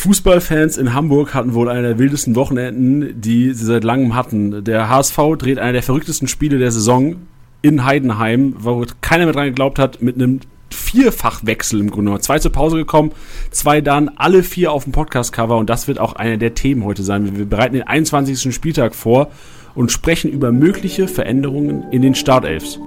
[0.00, 4.64] Fußballfans in Hamburg hatten wohl eine der wildesten Wochenenden, die sie seit langem hatten.
[4.64, 7.16] Der HSV dreht einer der verrücktesten Spiele der Saison
[7.60, 10.40] in Heidenheim, wo keiner mehr dran geglaubt hat, mit einem
[10.70, 12.22] Vierfachwechsel im Grunde genommen.
[12.22, 13.12] Zwei zur Pause gekommen,
[13.50, 17.02] zwei dann, alle vier auf dem Podcast-Cover und das wird auch einer der Themen heute
[17.02, 17.36] sein.
[17.36, 18.54] Wir bereiten den 21.
[18.54, 19.30] Spieltag vor
[19.74, 22.80] und sprechen über mögliche Veränderungen in den Startelfs.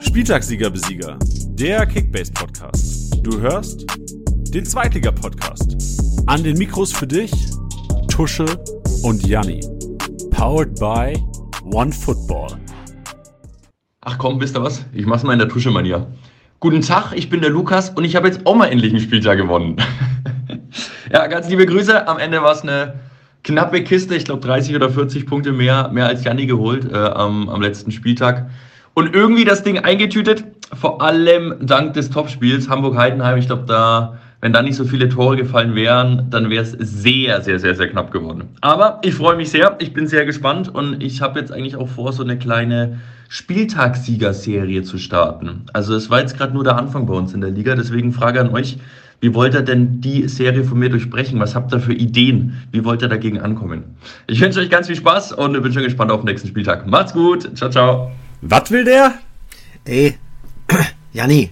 [0.00, 1.16] Spieltagssieger-Besieger,
[1.50, 3.20] der Kickbase-Podcast.
[3.22, 3.86] Du hörst
[4.52, 6.09] den Zweitliga-Podcast.
[6.30, 7.32] An den Mikros für dich,
[8.06, 8.44] Tusche
[9.02, 9.58] und Janni.
[10.30, 11.20] Powered by
[11.64, 12.56] OneFootball.
[14.02, 14.86] Ach komm, wisst ihr was?
[14.92, 16.06] Ich mach's mal in der Tusche-Manier.
[16.60, 19.38] Guten Tag, ich bin der Lukas und ich habe jetzt auch mal endlich einen Spieltag
[19.38, 19.74] gewonnen.
[21.12, 22.06] ja, ganz liebe Grüße.
[22.06, 23.00] Am Ende war es eine
[23.42, 24.14] knappe Kiste.
[24.14, 27.90] Ich glaube 30 oder 40 Punkte mehr, mehr als Janni geholt äh, am, am letzten
[27.90, 28.48] Spieltag.
[28.94, 30.44] Und irgendwie das Ding eingetütet,
[30.74, 33.36] vor allem dank des Topspiels Hamburg-Heidenheim.
[33.36, 37.42] Ich glaube, da wenn da nicht so viele Tore gefallen wären, dann wäre es sehr,
[37.42, 38.48] sehr, sehr, sehr knapp geworden.
[38.60, 41.88] Aber ich freue mich sehr, ich bin sehr gespannt und ich habe jetzt eigentlich auch
[41.88, 45.66] vor, so eine kleine Spieltagssiegerserie zu starten.
[45.72, 48.40] Also es war jetzt gerade nur der Anfang bei uns in der Liga, deswegen Frage
[48.40, 48.78] an euch,
[49.20, 51.38] wie wollt ihr denn die Serie von mir durchbrechen?
[51.40, 52.62] Was habt ihr für Ideen?
[52.72, 53.84] Wie wollt ihr dagegen ankommen?
[54.26, 56.86] Ich wünsche euch ganz viel Spaß und bin schon gespannt auf den nächsten Spieltag.
[56.86, 57.54] Macht's gut.
[57.54, 58.10] Ciao, ciao.
[58.40, 59.12] Was will der?
[59.84, 60.14] Ey,
[61.12, 61.50] Janni,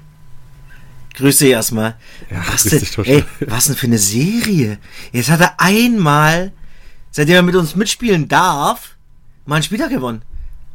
[1.19, 1.97] Grüße erstmal.
[2.31, 4.79] Ja, was, denn, ey, was denn für eine Serie?
[5.13, 6.53] Jetzt hat er einmal,
[7.11, 8.97] seitdem er mit uns mitspielen darf,
[9.45, 10.23] mal einen Spieltag gewonnen.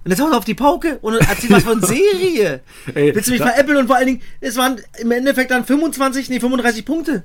[0.04, 2.62] Und jetzt haut er auf die Pauke und erzählt was von Serie.
[2.94, 6.30] Ey, Willst du mich veräppeln und vor allen Dingen, es waren im Endeffekt dann 25,
[6.30, 7.24] nee, 35 Punkte.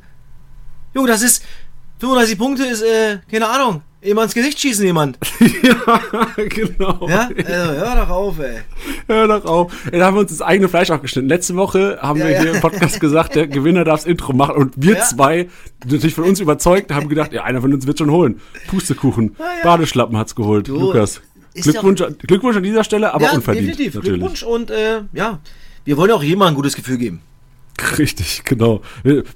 [0.95, 1.43] Junge, das ist,
[1.99, 5.19] 35 Punkte ist, äh, keine Ahnung, Immer ins Gesicht schießen jemand.
[5.63, 7.09] ja, genau.
[7.09, 7.29] Ja?
[7.37, 8.59] Also, hör doch auf, ey.
[9.09, 9.73] Hör doch auf.
[9.91, 11.29] Ey, da haben wir uns das eigene Fleisch aufgeschnitten.
[11.29, 12.41] Letzte Woche haben ja, wir ja.
[12.43, 14.55] hier im Podcast gesagt, der Gewinner darf das Intro machen.
[14.55, 15.03] Und wir ja.
[15.03, 15.49] zwei,
[15.85, 18.41] natürlich von uns überzeugt, haben gedacht, ja, einer von uns wird schon holen.
[18.69, 19.35] Pustekuchen.
[19.65, 20.69] Badeschlappen hat's geholt.
[20.69, 21.21] Du, Lukas.
[21.55, 23.71] Glückwunsch, Glückwunsch an dieser Stelle, aber unverdient.
[23.71, 23.95] Definitiv.
[23.95, 24.21] Natürlich.
[24.21, 25.41] Glückwunsch und äh, ja,
[25.85, 27.21] wir wollen auch jemandem ein gutes Gefühl geben.
[27.99, 28.81] Richtig, genau.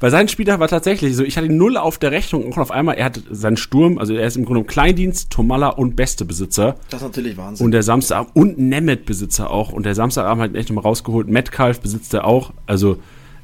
[0.00, 2.96] Bei seinen Spieltag war tatsächlich so, ich hatte null auf der Rechnung und auf einmal,
[2.96, 6.76] er hat seinen Sturm, also er ist im Grunde Kleindienst, Tomalla und beste Besitzer.
[6.90, 7.64] Das ist natürlich Wahnsinn.
[7.64, 11.80] Und der Samstag und Nemeth Besitzer auch und der Samstagabend hat echt nochmal rausgeholt, Metcalf
[11.80, 12.98] besitzt er auch, also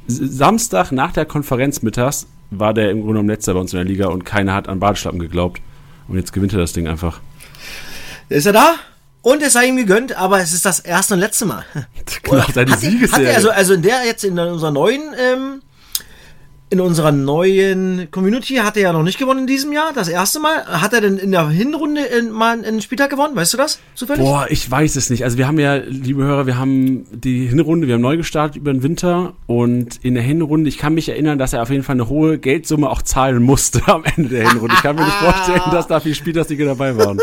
[0.06, 3.84] Samstag nach der Konferenz mittags war der im Grunde genommen letzter bei uns in der
[3.84, 5.60] Liga und keiner hat an Badeschlappen geglaubt.
[6.09, 7.20] Und jetzt gewinnt er das Ding einfach.
[8.30, 8.76] Ist er da?
[9.22, 11.64] Und es sei ihm gegönnt, aber es ist das erste und letzte Mal.
[12.22, 15.62] Genau, seine hat, hat er also, also in der jetzt in unserer neuen ähm,
[16.70, 19.92] in unserer neuen Community hat er ja noch nicht gewonnen in diesem Jahr.
[19.94, 20.66] Das erste Mal.
[20.66, 23.34] Hat er denn in der Hinrunde in, mal einen Spieltag gewonnen?
[23.34, 24.22] Weißt du das zufällig?
[24.22, 25.24] Boah, ich weiß es nicht.
[25.24, 28.72] Also wir haben ja, liebe Hörer, wir haben die Hinrunde, wir haben neu gestartet über
[28.72, 31.96] den Winter und in der Hinrunde, ich kann mich erinnern, dass er auf jeden Fall
[31.96, 34.74] eine hohe Geldsumme auch zahlen musste am Ende der Hinrunde.
[34.74, 37.18] Ich kann mir nicht vorstellen, dass da viel Spieltagssiege dabei waren.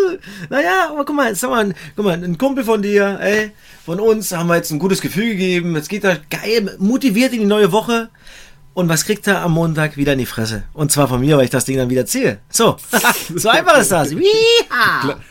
[0.50, 3.52] naja, aber guck mal, sag mal, guck mal, ein Kumpel von dir, ey,
[3.84, 5.74] von uns haben wir jetzt ein gutes Gefühl gegeben.
[5.74, 8.10] Jetzt geht er geil, motiviert in die neue Woche.
[8.72, 10.62] Und was kriegt er am Montag wieder in die Fresse?
[10.72, 12.38] Und zwar von mir, weil ich das Ding dann wieder zähle.
[12.48, 12.76] So,
[13.34, 14.14] so einfach ist das.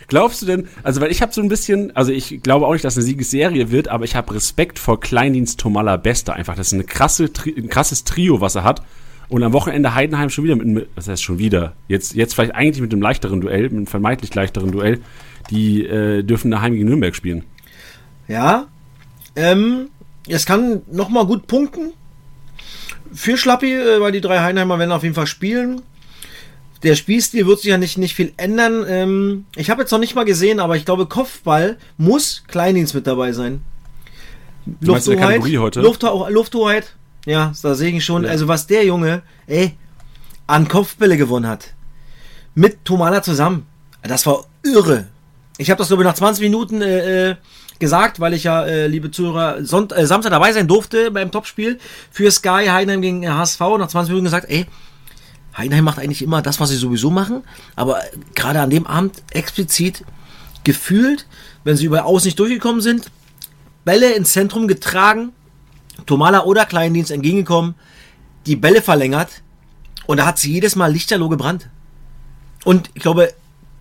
[0.08, 2.84] Glaubst du denn, also weil ich habe so ein bisschen, also ich glaube auch nicht,
[2.84, 6.56] dass eine Siegesserie wird, aber ich habe Respekt vor Kleindienst Tomalla Beste einfach.
[6.56, 8.82] Das ist eine krasse, ein krasses Trio, was er hat.
[9.30, 11.74] Und am Wochenende Heidenheim schon wieder mit, was heißt schon wieder?
[11.88, 15.00] Jetzt, jetzt vielleicht eigentlich mit einem leichteren Duell, mit einem vermeintlich leichteren Duell.
[15.50, 17.46] Die äh, dürfen daheim gegen Nürnberg spielen.
[18.28, 18.68] Ja,
[19.36, 19.90] ähm,
[20.28, 21.94] es kann nochmal gut punkten
[23.14, 25.82] für Schlappi, äh, weil die drei Heinheimer werden auf jeden Fall spielen.
[26.84, 28.86] Der Spielstil wird sich ja nicht, nicht viel ändern.
[28.88, 33.06] Ähm, ich habe jetzt noch nicht mal gesehen, aber ich glaube, Kopfball muss Kleindienst mit
[33.06, 33.62] dabei sein.
[34.82, 35.82] Lufthoheit, heute?
[35.82, 38.24] Luft, Lufthoheit, ja, da sehe ich schon.
[38.24, 38.30] Ja.
[38.30, 39.74] Also was der Junge, ey,
[40.48, 41.74] an Kopfbälle gewonnen hat.
[42.56, 43.66] Mit Tomala zusammen.
[44.04, 45.08] Das war irre.
[45.58, 47.36] Ich habe das, glaube ich, nach 20 Minuten äh, äh
[47.80, 51.80] gesagt, weil ich ja, äh, liebe Zuhörer, Sonnt äh, Samstag dabei sein durfte beim Topspiel
[52.12, 53.60] für Sky Heidenheim gegen HSV.
[53.60, 54.66] Nach 20 Minuten gesagt, ey,
[55.58, 57.44] Heidenheim macht eigentlich immer das, was sie sowieso machen,
[57.76, 58.02] aber
[58.36, 60.06] gerade an dem Abend explizit
[60.64, 61.26] gefühlt,
[61.64, 63.12] wenn sie über Außen nicht durchgekommen sind,
[63.86, 65.32] Bälle ins Zentrum getragen,
[66.06, 67.76] Tomala oder Kleindienst entgegengekommen,
[68.46, 69.42] die Bälle verlängert
[70.06, 71.70] und da hat sie jedes Mal lichterloh gebrannt.
[72.64, 73.34] Und ich glaube,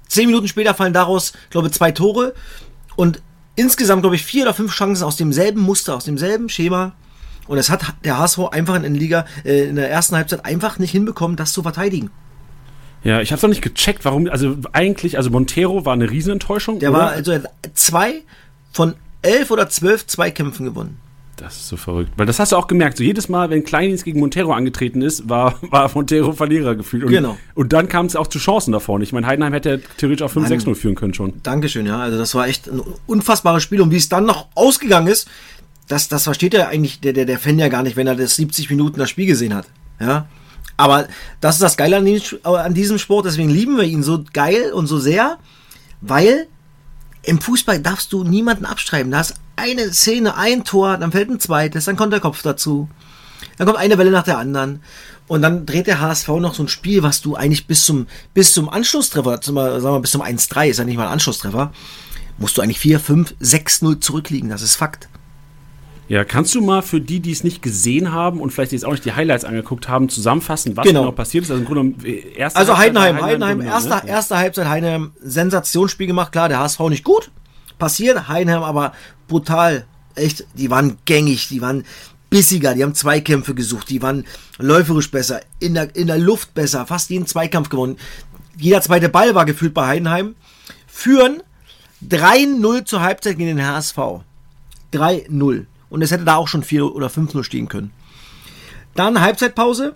[0.08, 2.34] zehn Minuten später fallen daraus, ich glaube, zwei Tore
[2.96, 3.22] und
[3.58, 6.92] insgesamt, glaube ich, vier oder fünf Chancen aus demselben Muster, aus demselben Schema.
[7.48, 10.78] Und das hat der HSV einfach in der Liga, äh, in der ersten Halbzeit einfach
[10.78, 12.10] nicht hinbekommen, das zu verteidigen.
[13.02, 14.28] Ja, ich habe noch nicht gecheckt, warum.
[14.28, 16.78] Also eigentlich, also Montero war eine Riesenenttäuschung.
[16.78, 16.98] Der oder?
[16.98, 17.38] war also
[17.74, 18.22] zwei
[18.72, 20.98] von elf oder zwölf Zweikämpfen gewonnen.
[21.40, 22.10] Das ist so verrückt.
[22.16, 22.98] Weil das hast du auch gemerkt.
[22.98, 27.04] So jedes Mal, wenn Kleindienst gegen Montero angetreten ist, war, war Montero Verlierer gefühlt.
[27.04, 27.38] Und, Genau.
[27.54, 29.04] Und dann kam es auch zu Chancen da vorne.
[29.04, 31.34] Ich meine, Heidenheim hätte theoretisch auf 5-6-0 führen können schon.
[31.42, 31.98] Dankeschön, ja.
[31.98, 33.80] Also das war echt ein unfassbares Spiel.
[33.80, 35.28] Und wie es dann noch ausgegangen ist,
[35.86, 38.36] das, das versteht ja eigentlich der, der, der Fan ja gar nicht, wenn er das
[38.36, 39.66] 70 Minuten das Spiel gesehen hat.
[40.00, 40.26] Ja.
[40.76, 41.08] Aber
[41.40, 44.72] das ist das Geile an, dem, an diesem Sport, deswegen lieben wir ihn so geil
[44.72, 45.38] und so sehr,
[46.00, 46.46] weil
[47.22, 49.10] im Fußball darfst du niemanden abschreiben.
[49.10, 52.88] Da ist eine Szene, ein Tor, dann fällt ein zweites, dann kommt der Kopf dazu.
[53.56, 54.80] Dann kommt eine Welle nach der anderen.
[55.26, 58.52] Und dann dreht der HSV noch so ein Spiel, was du eigentlich bis zum, bis
[58.52, 61.72] zum Anschlusstreffer, zum, sagen wir mal, bis zum 1-3, ist ja nicht mal ein Anschlusstreffer,
[62.38, 64.48] musst du eigentlich 4, 5, 6-0 zurückliegen.
[64.48, 65.08] Das ist Fakt.
[66.08, 68.92] Ja, kannst du mal für die, die es nicht gesehen haben und vielleicht jetzt auch
[68.92, 71.00] nicht die Highlights angeguckt haben, zusammenfassen, was Genau.
[71.02, 71.50] genau, passiert ist?
[71.50, 74.10] Also im Grunde äh, erste Also war Heidenheim, Heidenheim, dominant, erster, ne?
[74.10, 77.30] erste Halbzeit Heidenheim, Sensationsspiel gemacht, klar, der HSV nicht gut,
[77.78, 78.92] passiert, Heidenheim aber
[79.26, 81.84] brutal, echt, die waren gängig, die waren
[82.30, 84.24] bissiger, die haben Zweikämpfe gesucht, die waren
[84.58, 87.96] läuferisch besser, in der, in der Luft besser, fast jeden Zweikampf gewonnen.
[88.58, 90.34] Jeder zweite Ball war gefühlt bei Heidenheim.
[90.86, 91.42] Führen
[92.08, 93.96] 3-0 zur Halbzeit gegen den HSV.
[94.92, 95.66] 3-0.
[95.90, 97.92] Und es hätte da auch schon 4 oder 5-0 stehen können.
[98.94, 99.94] Dann Halbzeitpause.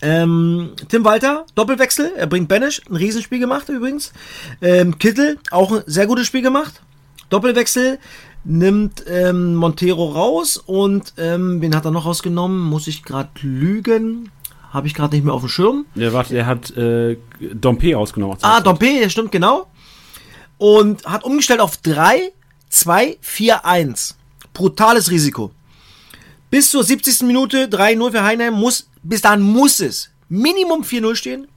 [0.00, 2.12] Ähm, Tim Walter, Doppelwechsel.
[2.16, 4.12] Er bringt Banish, ein Riesenspiel gemacht übrigens.
[4.60, 6.82] Ähm, Kittel, auch ein sehr gutes Spiel gemacht.
[7.32, 7.98] Doppelwechsel
[8.44, 12.60] nimmt ähm, Montero raus und ähm, wen hat er noch rausgenommen?
[12.60, 14.30] Muss ich gerade lügen?
[14.70, 15.86] Habe ich gerade nicht mehr auf dem Schirm.
[15.94, 17.16] Der, warte, der hat äh,
[17.54, 18.36] Dompe ausgenommen.
[18.42, 19.66] Ah, Dompe, der stimmt genau.
[20.58, 22.32] Und hat umgestellt auf 3,
[22.68, 24.16] 2, 4, 1.
[24.52, 25.50] Brutales Risiko.
[26.50, 27.22] Bis zur 70.
[27.22, 31.48] Minute 3-0 für Heinheim muss, bis dahin muss es Minimum 4-0 stehen.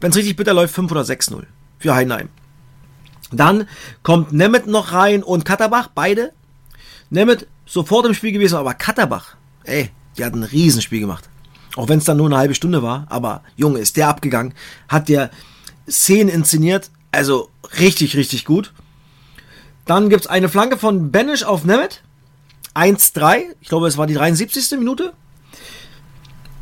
[0.00, 1.42] Wenn es richtig bitter läuft, 5 oder 6-0
[1.78, 2.30] für Heinheim.
[3.32, 3.68] Dann
[4.02, 6.32] kommt Nemeth noch rein und Katterbach, beide.
[7.10, 11.28] Nemeth sofort im Spiel gewesen, aber Katterbach, ey, die hat ein Riesenspiel gemacht.
[11.76, 14.54] Auch wenn es dann nur eine halbe Stunde war, aber Junge, ist der abgegangen,
[14.88, 15.30] hat der
[15.88, 17.48] Szenen inszeniert, also
[17.78, 18.72] richtig, richtig gut.
[19.84, 22.02] Dann gibt's eine Flanke von Benisch auf Nemeth.
[22.74, 24.78] 1-3, ich glaube, es war die 73.
[24.78, 25.12] Minute.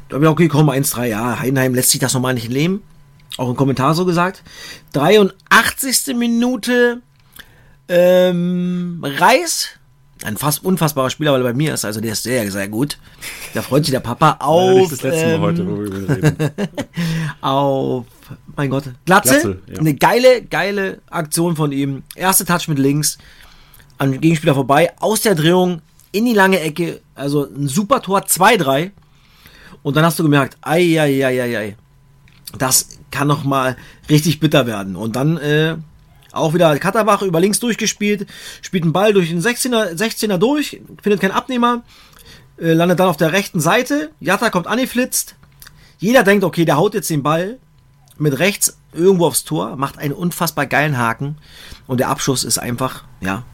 [0.08, 2.82] Da habe ich auch gekommen, 1-3, ja, Heidenheim lässt sich das normal nicht leben.
[3.36, 4.42] Auch im Kommentar so gesagt.
[4.92, 6.14] 83.
[6.16, 7.02] Minute
[7.88, 9.70] ähm, Reis.
[10.22, 11.84] Ein fast unfassbarer Spieler, weil er bei mir ist.
[11.86, 12.98] Also der ist sehr, sehr gut.
[13.54, 14.80] Da freut sich der Papa auf.
[14.80, 16.36] Nicht das letzte Mal ähm, heute, wo wir reden.
[17.40, 18.04] auf,
[18.54, 19.30] mein Gott, Glatze.
[19.30, 19.78] Glatzel, ja.
[19.78, 22.02] Eine geile, geile Aktion von ihm.
[22.14, 23.16] Erste Touch mit links,
[23.96, 25.80] an Gegenspieler vorbei, aus der Drehung
[26.12, 27.00] in die lange Ecke.
[27.14, 28.90] Also ein super Tor, 2-3.
[29.82, 31.76] Und dann hast du gemerkt, ei, ei, ei, ei, ei.
[32.58, 33.76] Das kann noch mal
[34.08, 34.96] richtig bitter werden.
[34.96, 35.76] Und dann äh,
[36.32, 38.26] auch wieder Katterbach über links durchgespielt,
[38.62, 41.82] spielt einen Ball durch den 16er, 16er durch, findet keinen Abnehmer,
[42.58, 44.10] äh, landet dann auf der rechten Seite.
[44.20, 45.34] Jatta kommt angeflitzt.
[45.98, 47.58] Jeder denkt, okay, der haut jetzt den Ball
[48.16, 51.36] mit rechts irgendwo aufs Tor, macht einen unfassbar geilen Haken
[51.86, 53.44] und der Abschuss ist einfach, ja,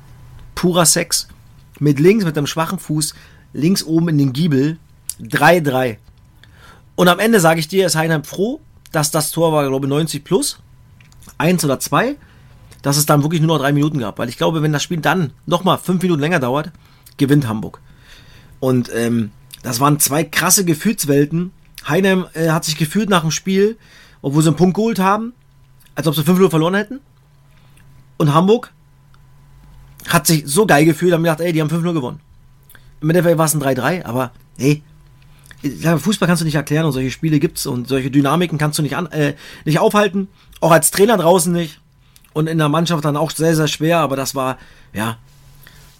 [0.55, 1.29] purer Sex.
[1.79, 3.15] Mit links, mit einem schwachen Fuß,
[3.53, 4.79] links oben in den Giebel,
[5.21, 5.99] 3-3.
[6.95, 8.61] Und am Ende sage ich dir, ist Heinheim froh,
[8.97, 10.59] dass das Tor war, glaube ich, 90 plus,
[11.37, 12.17] eins oder zwei,
[12.81, 14.19] dass es dann wirklich nur noch drei Minuten gab.
[14.19, 16.73] Weil ich glaube, wenn das Spiel dann nochmal fünf Minuten länger dauert,
[17.19, 17.81] gewinnt Hamburg.
[18.59, 19.33] Und ähm,
[19.63, 21.53] das waren zwei krasse Gefühlswelten.
[21.87, 23.77] Heinheim äh, hat sich gefühlt nach dem Spiel,
[24.23, 25.35] obwohl sie einen Punkt geholt haben,
[25.95, 27.01] als ob sie 5-0 verloren hätten.
[28.17, 28.73] Und Hamburg
[30.09, 32.21] hat sich so geil gefühlt, haben gedacht, ey, die haben 5-0 gewonnen.
[33.03, 34.83] Im Endeffekt war es ein 3-3, aber hey,
[35.63, 38.97] Fußball kannst du nicht erklären und solche Spiele gibt's und solche Dynamiken kannst du nicht,
[38.97, 39.35] an, äh,
[39.65, 40.29] nicht aufhalten.
[40.61, 41.81] Auch als Trainer draußen nicht.
[42.33, 44.59] Und in der Mannschaft dann auch sehr, sehr schwer, aber das war,
[44.93, 45.17] ja,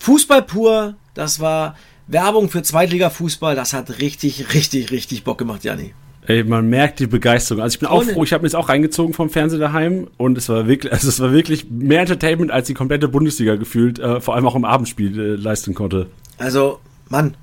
[0.01, 5.95] Fußball pur, das war Werbung für Zweitliga-Fußball, das hat richtig, richtig, richtig Bock gemacht, Janni.
[6.27, 7.63] Ey, man merkt die Begeisterung.
[7.63, 10.37] Also ich bin auch froh, ich habe mir jetzt auch reingezogen vom Fernseher daheim und
[10.37, 14.21] es war wirklich, also es war wirklich mehr Entertainment, als die komplette Bundesliga gefühlt, äh,
[14.21, 16.09] vor allem auch im Abendspiel äh, leisten konnte.
[16.37, 17.37] Also, Mann,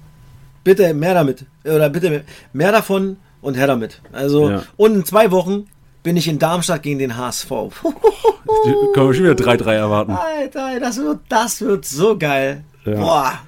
[0.64, 1.46] bitte mehr damit.
[1.66, 4.02] Oder bitte mehr davon und her damit.
[4.12, 4.64] Also, Ja.
[4.78, 5.66] und in zwei Wochen
[6.04, 7.50] bin ich in Darmstadt gegen den HSV.
[8.94, 10.12] Können wir schon wieder 3-3 erwarten.
[10.12, 12.64] Alter, das wird, das wird so geil.
[12.86, 12.96] Ja.
[12.96, 13.40] Boah,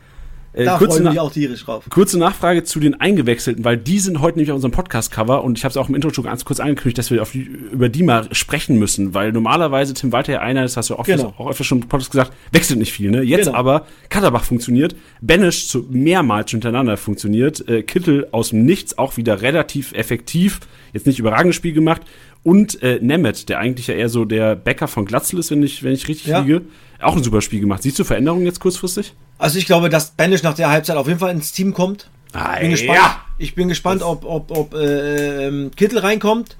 [0.55, 1.83] Äh, da kurze, mich auch tierisch drauf.
[1.89, 5.65] kurze Nachfrage zu den Eingewechselten, weil die sind heute nämlich auf unserem Podcast-Cover und ich
[5.65, 8.27] habe es auch im Intro schon ganz kurz angekündigt, dass wir die, über die mal
[8.33, 11.33] sprechen müssen, weil normalerweise Tim Walter ja einer, das hast du auch, Genau.
[11.37, 13.21] auch öfter schon im Podcast gesagt, wechselt nicht viel, ne?
[13.21, 13.57] Jetzt Genau.
[13.57, 19.41] aber Katterbach funktioniert, Benisch zu mehrmals hintereinander funktioniert, äh, Kittel aus dem Nichts auch wieder
[19.41, 20.59] relativ effektiv,
[20.93, 22.01] jetzt nicht überragendes Spiel gemacht
[22.43, 25.83] und äh, Nemeth, der eigentlich ja eher so der Bäcker von Glatzel ist, wenn ich,
[25.83, 26.39] wenn ich richtig Ja.
[26.39, 26.61] liege,
[27.01, 27.83] auch ein super Spiel gemacht.
[27.83, 29.13] Siehst du Veränderungen jetzt kurzfristig?
[29.37, 32.09] Also ich glaube, dass Banish nach der Halbzeit auf jeden Fall ins Team kommt.
[32.33, 32.99] Ah, bin gespannt.
[32.99, 33.21] ja.
[33.37, 36.57] Ich bin gespannt, ob, ob, ob äh, ähm, Kittel reinkommt.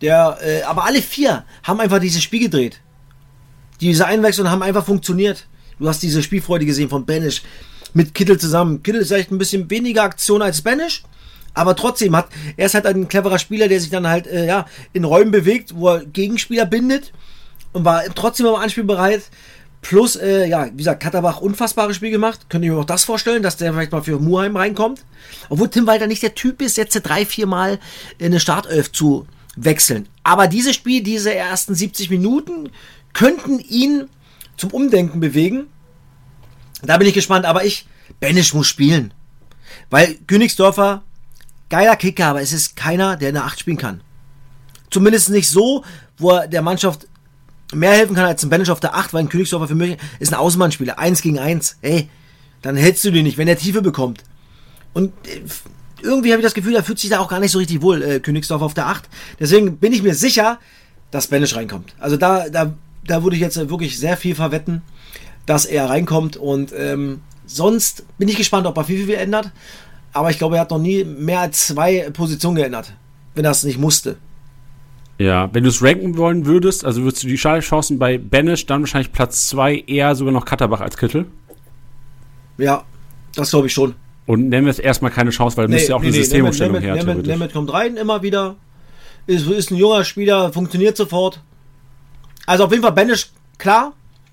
[0.00, 2.80] Der, äh, aber alle vier haben einfach dieses Spiel gedreht.
[3.80, 5.46] Diese Einwechslungen haben einfach funktioniert.
[5.78, 7.42] Du hast diese Spielfreude gesehen von Banish
[7.94, 8.82] mit Kittel zusammen.
[8.82, 11.02] Kittel ist vielleicht ein bisschen weniger Aktion als Banish,
[11.54, 14.66] aber trotzdem hat er ist halt ein cleverer Spieler, der sich dann halt äh, ja
[14.92, 17.12] in Räumen bewegt, wo er Gegenspieler bindet
[17.72, 19.22] und war trotzdem im Anspiel bereit.
[19.84, 22.46] Plus, äh, ja, wie gesagt, Katterbach unfassbares Spiel gemacht.
[22.48, 25.04] Könnt ihr mir auch das vorstellen, dass der vielleicht mal für Muheim reinkommt?
[25.50, 27.78] Obwohl Tim Walter nicht der Typ ist, jetzt drei, vier Mal
[28.16, 29.26] in eine Startelf zu
[29.56, 30.08] wechseln.
[30.22, 32.70] Aber dieses Spiel, diese ersten 70 Minuten,
[33.12, 34.08] könnten ihn
[34.56, 35.66] zum Umdenken bewegen.
[36.82, 37.86] Da bin ich gespannt, aber ich,
[38.20, 39.12] Benisch muss spielen.
[39.90, 41.02] Weil Königsdorfer,
[41.68, 44.00] geiler Kicker, aber es ist keiner, der in der 8 spielen kann.
[44.90, 45.84] Zumindest nicht so,
[46.16, 47.06] wo er der Mannschaft
[47.72, 50.32] mehr helfen kann als ein Benisch auf der 8, weil ein Königsdorfer für mich ist
[50.32, 50.98] ein Außenmannspieler.
[50.98, 51.78] 1 gegen 1.
[51.80, 52.08] Hey,
[52.62, 54.22] dann hältst du den nicht, wenn er Tiefe bekommt.
[54.92, 55.40] Und äh,
[56.02, 58.02] irgendwie habe ich das Gefühl, er fühlt sich da auch gar nicht so richtig wohl,
[58.02, 59.08] äh, Königsdorfer auf der 8.
[59.40, 60.58] Deswegen bin ich mir sicher,
[61.10, 61.94] dass Benisch reinkommt.
[61.98, 62.74] Also da, da,
[63.06, 64.82] da würde ich jetzt äh, wirklich sehr viel verwetten,
[65.46, 66.36] dass er reinkommt.
[66.36, 69.50] Und ähm, sonst bin ich gespannt, ob er viel, viel ändert.
[70.12, 72.92] Aber ich glaube, er hat noch nie mehr als zwei Positionen geändert,
[73.34, 74.16] wenn er es nicht musste.
[75.18, 78.82] Ja, wenn du es ranken wollen würdest, also würdest du die Chancen bei Banish dann
[78.82, 81.26] wahrscheinlich Platz 2 eher sogar noch Katterbach als Kittel?
[82.58, 82.84] Ja,
[83.34, 83.94] das glaube ich schon.
[84.26, 86.22] Und nennen wir es erstmal keine Chance, weil nee, müsste ja auch nee, eine nee,
[86.22, 86.96] Systemumstellung her.
[86.96, 88.56] Nemeth, Nemeth kommt rein immer wieder.
[89.26, 91.40] Ist, ist ein junger Spieler, funktioniert sofort.
[92.46, 93.92] Also auf jeden Fall Banish, klar.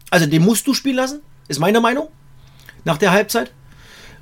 [0.09, 2.07] Also den musst du spielen lassen, ist meine Meinung.
[2.83, 3.51] Nach der Halbzeit.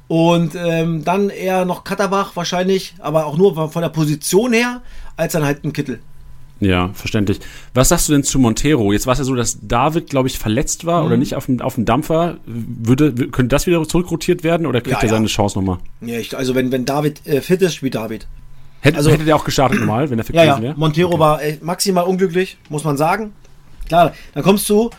[0.08, 4.82] Und ähm, dann eher noch Katterbach wahrscheinlich, aber auch nur von der Position her,
[5.16, 6.00] als dann halt ein Kittel.
[6.60, 7.40] Ja, verständlich.
[7.74, 8.92] Was sagst du denn zu Montero?
[8.92, 11.08] Jetzt war es ja so, dass David, glaube ich, verletzt war mhm.
[11.08, 12.38] oder nicht auf dem, auf dem Dampfer.
[12.46, 15.16] Würde, könnte das wieder zurückrotiert werden oder kriegt ja, er ja.
[15.16, 15.78] seine Chance nochmal?
[16.02, 18.28] Ja, ich, also wenn, wenn David äh, fit ist, spielt David.
[18.82, 20.76] Hätte, also, hätte der auch gestartet normal, wenn er fit ja, gewesen wäre?
[20.78, 21.20] Montero okay.
[21.20, 23.34] war äh, maximal unglücklich, muss man sagen.
[23.88, 24.90] Klar, dann kommst du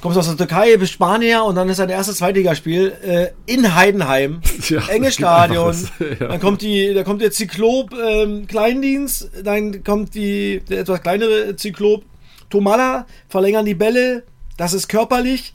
[0.00, 4.40] kommst aus der Türkei, bist Spanier und dann ist dein erstes Zweitligaspiel äh, in Heidenheim.
[4.68, 5.74] Ja, Enge Stadion.
[6.20, 6.28] Ja.
[6.28, 11.56] Dann kommt die, da kommt der Zyklop ähm, Kleindienst, dann kommt die der etwas kleinere
[11.56, 12.04] Zyklop
[12.50, 14.24] Tomala, verlängern die Bälle,
[14.56, 15.54] das ist körperlich.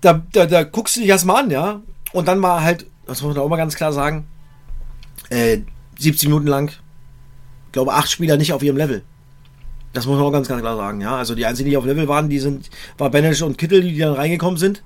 [0.00, 1.82] Da, da, da guckst du dich erstmal an, ja.
[2.12, 4.26] Und dann war halt, das muss man auch mal ganz klar sagen,
[5.30, 5.58] äh,
[5.98, 6.72] 70 Minuten lang,
[7.72, 9.02] glaube acht Spieler nicht auf ihrem Level.
[9.98, 11.16] Das muss man auch ganz, ganz klar sagen, ja.
[11.16, 14.14] Also die einzigen, die auf Level waren, die sind, war Benesch und Kittel, die, dann
[14.14, 14.84] reingekommen sind.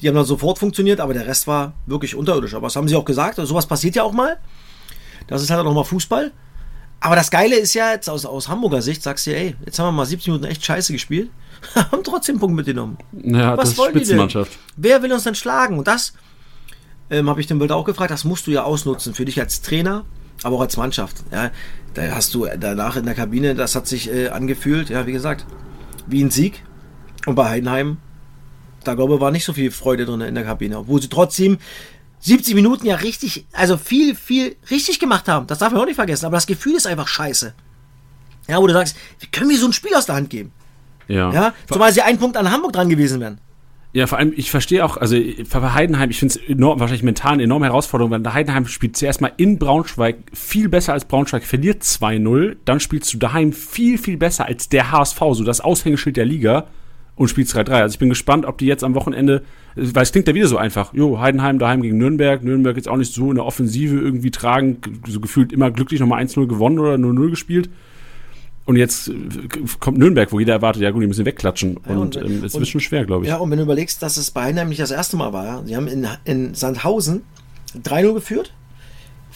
[0.00, 2.54] Die haben dann sofort funktioniert, aber der Rest war wirklich unterirdisch.
[2.54, 3.38] Aber das haben sie auch gesagt.
[3.38, 4.38] Also sowas passiert ja auch mal.
[5.26, 6.32] Das ist halt auch nochmal Fußball.
[7.00, 9.88] Aber das Geile ist ja jetzt aus, aus Hamburger Sicht, sagst du, ey, jetzt haben
[9.88, 11.28] wir mal 70 Minuten echt scheiße gespielt.
[11.74, 12.96] haben trotzdem einen Punkt mitgenommen.
[13.22, 14.58] Ja, Was das ist Spitzenmannschaft.
[14.76, 15.76] Wer will uns denn schlagen?
[15.76, 16.14] Und das
[17.10, 19.60] ähm, habe ich den Bild auch gefragt, das musst du ja ausnutzen für dich als
[19.60, 20.06] Trainer,
[20.42, 21.16] aber auch als Mannschaft.
[21.30, 21.50] Ja,
[21.94, 25.46] da hast du danach in der Kabine, das hat sich äh, angefühlt, ja, wie gesagt,
[26.06, 26.62] wie ein Sieg.
[27.26, 27.98] Und bei Heidenheim,
[28.84, 31.58] da glaube ich, war nicht so viel Freude drin in der Kabine, obwohl sie trotzdem
[32.20, 35.46] 70 Minuten ja richtig, also viel, viel richtig gemacht haben.
[35.46, 37.52] Das darf man auch nicht vergessen, aber das Gefühl ist einfach scheiße.
[38.48, 40.52] Ja, wo du sagst, wie können wir so ein Spiel aus der Hand geben?
[41.08, 41.32] Ja.
[41.32, 43.38] ja zumal sie einen Punkt an Hamburg dran gewesen wären.
[43.94, 47.42] Ja, vor allem, ich verstehe auch, also bei Heidenheim, ich finde es wahrscheinlich mental eine
[47.42, 52.56] enorme Herausforderung, weil Heidenheim spielt zuerst mal in Braunschweig viel besser als Braunschweig, verliert 2-0,
[52.64, 56.68] dann spielst du daheim viel, viel besser als der HSV, so das Aushängeschild der Liga
[57.16, 57.70] und spielst 3-3.
[57.72, 59.42] Also ich bin gespannt, ob die jetzt am Wochenende,
[59.76, 62.96] weil es klingt ja wieder so einfach, jo, Heidenheim daheim gegen Nürnberg, Nürnberg jetzt auch
[62.96, 66.94] nicht so in der Offensive irgendwie tragen, so gefühlt immer glücklich nochmal 1-0 gewonnen oder
[66.94, 67.68] 0-0 gespielt.
[68.64, 69.14] Und jetzt äh,
[69.80, 71.80] kommt Nürnberg, wo jeder erwartet, ja gut, die müssen wegklatschen.
[71.86, 73.28] Ja, und, und ähm, es wird schon schwer, glaube ich.
[73.28, 75.88] Ja, und wenn du überlegst, dass es bei nicht das erste Mal war, sie haben
[75.88, 77.22] in, in Sandhausen
[77.76, 78.52] 3-0 geführt,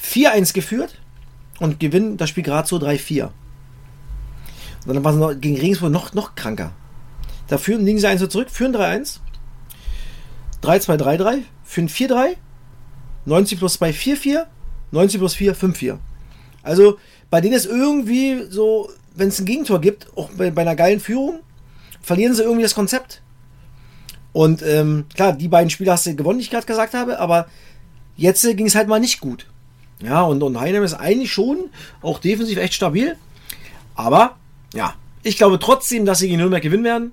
[0.00, 1.00] 4-1 geführt
[1.58, 3.30] und gewinnen das Spiel gerade so 3-4.
[4.86, 6.72] Und dann war es noch, gegen Regensburg noch, noch kranker.
[7.48, 9.18] Da führen, liegen sie 1 zurück, führen 3-1,
[10.62, 12.36] 3-2-3-3, führen 4-3,
[13.24, 14.44] 90 plus 2, 4-4,
[14.92, 15.98] 90 plus 4, 5-4.
[16.62, 16.98] Also
[17.30, 21.00] bei denen ist irgendwie so wenn es ein Gegentor gibt, auch bei, bei, einer geilen
[21.00, 21.40] Führung,
[22.00, 23.22] verlieren sie irgendwie das Konzept.
[24.32, 27.46] Und ähm, klar, die beiden Spiele hast du gewonnen, die ich gerade gesagt habe, aber
[28.16, 29.46] jetzt äh, ging es halt mal nicht gut.
[30.02, 31.70] Ja, und, und Heinem ist eigentlich schon
[32.02, 33.16] auch defensiv echt stabil.
[33.94, 34.36] Aber
[34.74, 37.12] ja, ich glaube trotzdem, dass sie gegen Nürnberg gewinnen werden.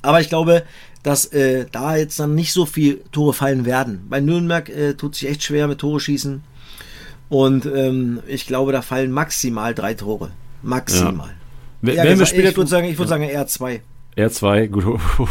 [0.00, 0.64] Aber ich glaube,
[1.02, 4.06] dass äh, da jetzt dann nicht so viel Tore fallen werden.
[4.08, 6.42] Bei Nürnberg äh, tut sich echt schwer mit Tore schießen.
[7.28, 10.30] Und ähm, ich glaube, da fallen maximal drei Tore.
[10.62, 11.30] Maximal.
[11.82, 12.02] Ja.
[12.04, 13.82] Wenn wir später ich würde sagen, ich würde sagen eher zwei.
[14.16, 14.84] R2, gut,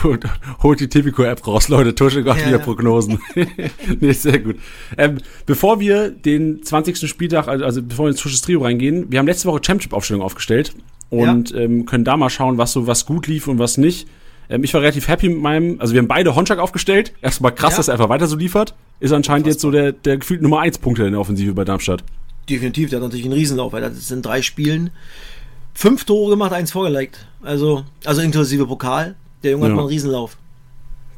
[0.03, 0.23] holt,
[0.63, 1.93] holt die Tipico-App raus, Leute.
[1.93, 2.63] Tusche Gott Ja, wieder ja.
[2.63, 3.19] Prognosen.
[3.99, 4.55] nee, sehr gut.
[4.97, 7.09] Ähm, bevor wir den 20.
[7.09, 10.73] Spieltag, also, also bevor wir ins Tusches Trio reingehen, wir haben letzte Woche Championship-Aufstellung aufgestellt
[11.09, 14.07] und ähm, können da mal schauen, was so was gut lief und was nicht.
[14.49, 17.11] Ähm, ich war relativ happy mit meinem, also wir haben beide Honchak aufgestellt.
[17.21, 17.77] Erstmal krass, Ja.
[17.77, 18.73] dass er einfach weiter so liefert.
[19.01, 22.05] Ist anscheinend jetzt so der, der gefühlt Nummer 1 Punkte in der Offensive bei Darmstadt.
[22.49, 24.91] Definitiv, der hat natürlich einen Riesenlauf, weil das sind drei Spielen.
[25.73, 27.27] Fünf Tore gemacht, eins vorgelegt.
[27.41, 29.15] Also, also inklusive Pokal.
[29.43, 29.69] Der Junge Ja.
[29.69, 30.37] hat mal einen Riesenlauf.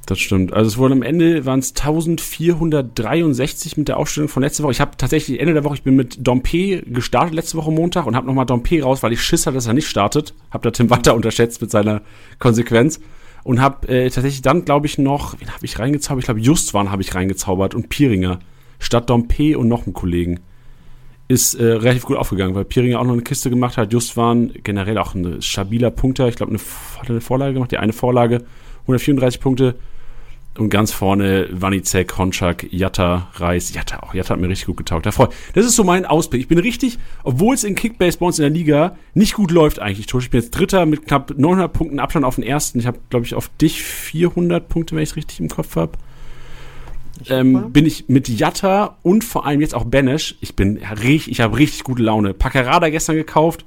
[0.06, 0.54] Das stimmt.
[0.54, 4.72] Also es wurden am Ende waren es 1463 mit der Aufstellung von letzter Woche.
[4.72, 8.16] Ich habe tatsächlich Ende der Woche, ich bin mit Dompe gestartet letzte Woche Montag und
[8.16, 10.34] habe nochmal Dompe raus, weil ich Schiss hatte, dass er nicht startet.
[10.52, 12.02] Habe da Tim Watter unterschätzt mit seiner
[12.40, 13.00] Konsequenz
[13.44, 16.24] und habe äh, tatsächlich dann, glaube ich, noch, wen habe ich reingezaubert?
[16.24, 18.40] Ich glaube, Justwan habe ich reingezaubert und Pieringer
[18.80, 20.40] statt Dompe und noch einen Kollegen.
[21.30, 23.94] Ist äh, relativ gut aufgegangen, weil Pieringer auch noch eine Kiste gemacht hat.
[23.94, 26.28] Justwan generell auch ein stabiler Punkter.
[26.28, 26.60] Ich glaube, eine,
[27.00, 28.44] hat eine Vorlage gemacht, die eine Vorlage,
[28.82, 29.76] 134 Punkte.
[30.58, 33.74] Und ganz vorne Wanizek, Honchak, Jatta, Reis.
[33.74, 34.14] Jatta auch.
[34.14, 35.06] Jatta hat mir richtig gut getaugt.
[35.06, 35.18] Das
[35.54, 36.42] ist so mein Ausblick.
[36.42, 39.80] Ich bin richtig, obwohl es in Kickbase bei uns in der Liga nicht gut läuft
[39.80, 40.14] eigentlich.
[40.14, 42.80] Ich bin jetzt Dritter mit knapp 900 Punkten Abstand auf den Ersten.
[42.80, 45.94] Ich habe, glaube ich, auf dich 400 Punkte, wenn ich es richtig im Kopf habe.
[47.30, 50.36] Ähm, bin ich mit Jatta und vor allem jetzt auch Benesch.
[50.42, 52.34] Ich bin richtig, ich habe richtig gute Laune.
[52.34, 53.66] Packerada gestern gekauft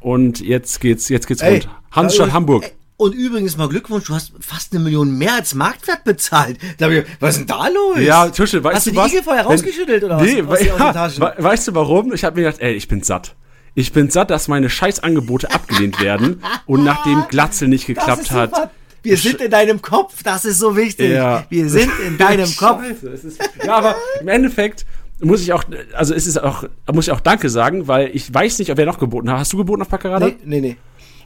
[0.00, 1.68] und jetzt geht's, jetzt geht's Ey, rund.
[1.92, 2.64] Hansstadt und- Hamburg.
[2.64, 6.58] ey, Und übrigens mal Glückwunsch, du hast fast eine Million mehr als Marktwert bezahlt.
[6.78, 7.98] Da hab ich, was ist denn da los?
[8.00, 9.06] Ja, Tusche, weißt Hast du du was?
[9.06, 10.64] die Igel vorher rausgeschüttelt oder Nee, was?
[10.64, 12.12] Ja, weißt du warum?
[12.12, 13.34] Ich habe mir gedacht, ey, ich bin satt.
[13.76, 18.50] Ich bin satt, dass meine Scheißangebote abgelehnt werden und nachdem Glatzel nicht geklappt hat.
[18.54, 18.70] super.
[19.04, 21.10] Wir sind in deinem Kopf, das ist so wichtig.
[21.12, 21.44] Ja.
[21.48, 22.82] Wir sind in deinem Kopf.
[22.84, 24.84] Ist, ja, aber im Endeffekt
[25.20, 25.62] muss ich auch,
[25.94, 28.86] also es ist auch, muss ich auch Danke sagen, weil ich weiß nicht, ob wer
[28.86, 29.38] noch geboten hat.
[29.38, 30.26] Hast du geboten auf Packerada?
[30.26, 30.76] Nee, nee, nee.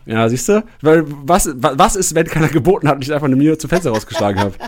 [0.06, 0.64] Ja, siehst du?
[0.80, 3.68] Weil was, wa- was ist, wenn keiner geboten hat und ich einfach eine Mio zum
[3.68, 4.54] Fenster rausgeschlagen habe?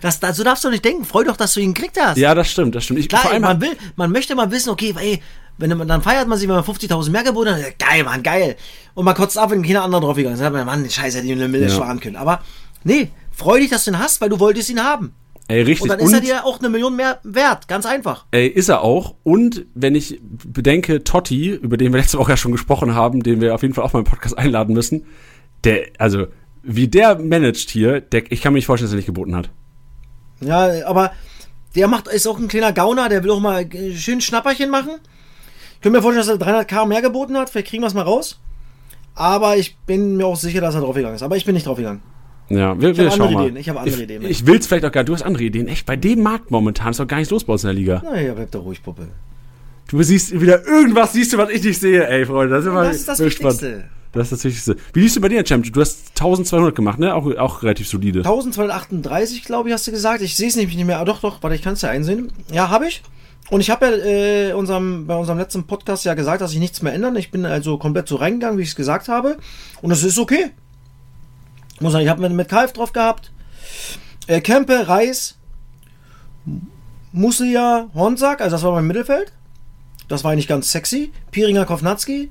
[0.00, 1.04] Das, so darfst du nicht denken.
[1.04, 2.16] Freu doch, dass du ihn gekriegt hast.
[2.16, 2.98] Ja, das stimmt, das stimmt.
[3.00, 5.20] Ich, Klar, vor allem man will, man möchte mal wissen, okay, ey,
[5.60, 8.56] wenn man, dann feiert man sich, wenn man 50.000 mehr geboten hat, geil, Mann, geil.
[8.94, 10.40] Und man kotzt ab, wenn keiner andere draufgegangen ist.
[10.40, 11.70] Dann hat man, Mann, scheiße, hätte ich eine Mille Ja.
[11.74, 12.16] sparen können.
[12.16, 12.40] Aber,
[12.84, 15.12] nee, freu dich, dass du ihn hast, weil du wolltest ihn haben.
[15.48, 15.82] ey, richtig.
[15.82, 17.66] Und dann ist er dir auch eine Million mehr wert.
[17.68, 18.24] Ganz einfach.
[18.30, 19.14] Ey, ist er auch.
[19.24, 23.40] Und wenn ich bedenke, Totti, über den wir letzte Woche ja schon gesprochen haben, den
[23.40, 25.04] wir auf jeden Fall auch mal im Podcast einladen müssen,
[25.64, 26.26] der, also,
[26.62, 29.50] wie der managt hier, der, ich kann mir nicht vorstellen, dass er nicht geboten hat.
[30.40, 31.12] Ja, aber
[31.74, 34.92] der macht, ist auch ein kleiner Gauner, der will auch mal schön Schnapperchen machen.
[35.80, 37.48] Ich könnte mir vorstellen, dass er 300k mehr geboten hat.
[37.48, 38.38] Vielleicht kriegen wir es mal raus.
[39.14, 41.22] Aber ich bin mir auch sicher, dass er draufgegangen ist.
[41.22, 42.02] Aber ich bin nicht draufgegangen.
[42.50, 43.46] Ja, wir, Ich wir habe schauen andere mal.
[43.46, 43.56] Ideen.
[43.56, 44.22] Ich habe andere ich, Ideen.
[44.26, 45.68] Ich will's vielleicht auch gar, du hast andere Ideen.
[45.68, 48.02] Echt, bei dem Markt momentan ist doch gar nichts los bei uns in der Liga.
[48.04, 49.08] Naja, bleib doch ruhig, Puppe.
[49.88, 52.56] Du siehst wieder irgendwas, siehst du, was ich nicht sehe, ey, Freunde.
[52.56, 53.62] Das ist, immer Das ist das gespannt.
[53.62, 53.84] Wichtigste.
[54.12, 54.76] Das ist das Wichtigste.
[54.92, 55.72] Wie liest du bei dir, Champ?
[55.72, 57.14] Du hast 1200 gemacht, ne?
[57.14, 58.20] Auch, auch relativ solide.
[58.20, 60.20] 1238, glaube ich, hast du gesagt.
[60.22, 60.98] Ich sehe es nämlich nicht mehr.
[60.98, 62.32] Ah, doch, doch, warte, ich kann es ja einsehen.
[62.50, 63.02] Ja, habe ich.
[63.50, 66.82] Und ich habe ja äh, unserem, bei unserem letzten Podcast ja gesagt, dass ich nichts
[66.82, 67.16] mehr ändern.
[67.16, 69.38] Ich bin also komplett so reingegangen, wie ich es gesagt habe.
[69.80, 70.50] Und das ist okay.
[71.74, 73.32] Ich muss sagen, ich habe mit, mit Kalf drauf gehabt.
[74.26, 75.36] Äh, Kempe, Reis,
[77.12, 79.32] Muslia, Honsack, also das war mein Mittelfeld.
[80.08, 81.12] Das war eigentlich ganz sexy.
[81.30, 82.30] Piringer, Kovnatski.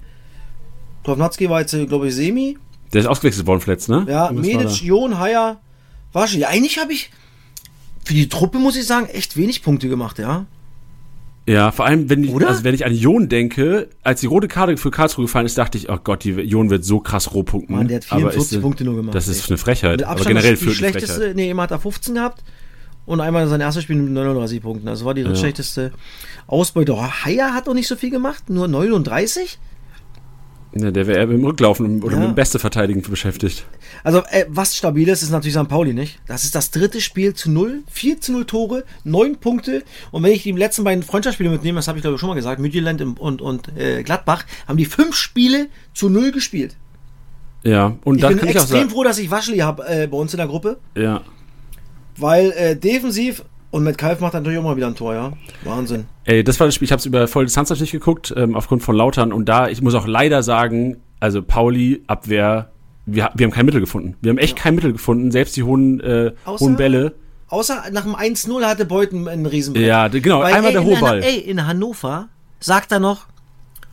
[1.03, 2.57] Kovnatski war jetzt, äh, glaube ich, Semi.
[2.93, 4.05] Der ist ausgewechselt worden, Fletz, ne?
[4.07, 5.59] Ja, Medic, Jon, Haier,
[6.11, 6.45] Waschi.
[6.45, 7.11] Eigentlich habe ich
[8.03, 10.45] für die Truppe, muss ich sagen, echt wenig Punkte gemacht, ja.
[11.49, 12.49] Ja, vor allem, wenn ich, Oder?
[12.49, 15.79] also wenn ich an Jon denke, als die rote Karte für Karlsruhe gefallen ist, dachte
[15.79, 17.75] ich, oh Gott, die Jon wird so krass rohpunkten.
[17.75, 19.15] Mann, der hat Aber 44 ist, Punkte nur gemacht.
[19.15, 20.03] Das ist eine Frechheit.
[20.03, 21.35] Aber generell die für eine schlechteste, Frechheit.
[21.35, 22.43] nee, immer hat er 15 gehabt
[23.07, 24.87] und einmal sein erstes Spiel mit 39 Punkten.
[24.87, 25.91] Also war die drittschlechteste
[26.45, 26.93] Ausbeute.
[26.93, 29.57] Oh, Haier hat doch nicht so viel gemacht, nur 39.
[30.81, 32.19] Ja, der wäre eher dem Rücklaufen oder Ja.
[32.19, 33.65] mit dem Beste Verteidigen beschäftigt.
[34.03, 35.67] Also, äh, was stabil ist, ist natürlich St.
[35.67, 36.19] Pauli nicht.
[36.27, 39.83] Das ist das dritte Spiel zu null, 4 zu 0 Tore, 9 Punkte.
[40.11, 42.35] Und wenn ich die letzten beiden Freundschaftsspiele mitnehme, das habe ich glaube ich schon mal
[42.35, 46.75] gesagt, Midtjylland und, und, äh, Gladbach, haben die fünf Spiele zu null gespielt.
[47.63, 49.85] Ja, und Ich da bin kann ich auch extrem sagen, froh, dass ich Waschli habe
[49.87, 51.21] äh, bei uns in der Gruppe, ja.
[52.17, 55.33] weil äh, defensiv und mit Kalf macht er natürlich auch mal wieder ein Tor, ja.
[55.63, 56.05] Wahnsinn.
[56.25, 58.83] Ey, das war das Spiel, ich habe es über volle Distanz natürlich geguckt, ähm, aufgrund
[58.83, 59.31] von Lautern.
[59.33, 62.71] Und da, ich muss auch leider sagen, also Pauli, Abwehr,
[63.05, 64.15] wir, wir haben kein Mittel gefunden.
[64.21, 67.15] Wir haben echt kein Mittel gefunden, selbst die hohen, äh, Außer- hohen Bälle.
[67.49, 69.85] Außer nach dem 1-0 hatte Beuten einen Riesenbrett.
[69.85, 71.23] Ja, genau, Weil, einmal ey, der hohe Ball.
[71.23, 72.27] Ey, in Hannover
[72.59, 73.25] sagt er noch,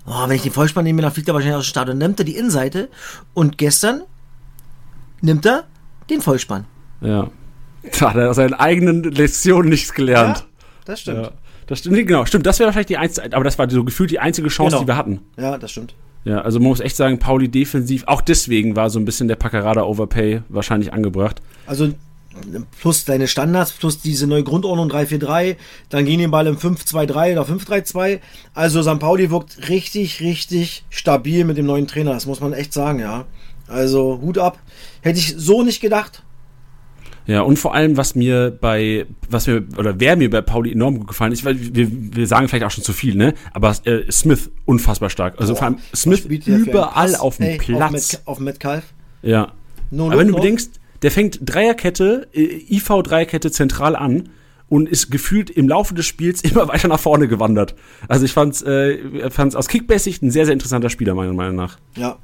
[0.06, 1.96] oh, wenn ich den Vollspann nehme, dann fliegt er wahrscheinlich aus dem Stadion.
[1.98, 2.88] Nimmt er die Innenseite
[3.32, 4.02] und gestern
[5.22, 5.64] nimmt er
[6.10, 6.66] den Vollspann.
[7.00, 7.28] Ja.
[7.99, 10.46] Da hat er aus seinen eigenen Lektionen nichts gelernt.
[10.85, 11.31] das Ja.
[11.66, 12.46] Das stimmt, nee, genau, stimmt.
[12.46, 14.83] Das wäre wahrscheinlich die einzige, aber das war so gefühlt die einzige Chance, Genau.
[14.83, 15.20] die wir hatten.
[15.37, 15.94] Ja, das stimmt.
[16.25, 19.35] Ja, also man muss echt sagen, Pauli defensiv, auch deswegen war so ein bisschen der
[19.37, 21.42] Packerada Overpay wahrscheinlich angebracht.
[21.66, 21.88] Also
[22.81, 25.57] plus deine Standards, plus diese neue Grundordnung 3-4-3,
[25.88, 28.20] dann ging den Ball im 5-2-3 oder 5-3-2.
[28.55, 28.99] Also St.
[28.99, 33.25] Pauli wirkt richtig, richtig stabil mit dem neuen Trainer, das muss man echt sagen, ja.
[33.68, 34.59] Also Hut ab.
[35.01, 36.22] Hätte ich so nicht gedacht.
[37.26, 40.98] Ja, und vor allem, was mir bei, was mir, oder wer mir bei Pauli enorm
[40.98, 43.34] gut gefallen ist, weil wir, wir sagen vielleicht auch schon zu viel, ne?
[43.52, 45.34] Aber äh, Smith unfassbar stark.
[45.38, 47.82] Also Boah, vor allem Smith überall auf dem Ey, Platz.
[47.82, 48.84] Auf, Met, auf Metcalf.
[49.22, 49.52] Ja.
[49.90, 50.38] No Aber wenn du no.
[50.38, 54.28] bedenkst, der fängt Dreierkette, äh, IV-Dreierkette zentral an
[54.68, 57.74] und ist gefühlt im Laufe des Spiels immer weiter nach vorne gewandert.
[58.08, 61.78] Also ich fand's, äh, fand's aus Kickbase-Sicht ein sehr, sehr interessanter Spieler, meiner Meinung nach.
[61.96, 62.18] Ja,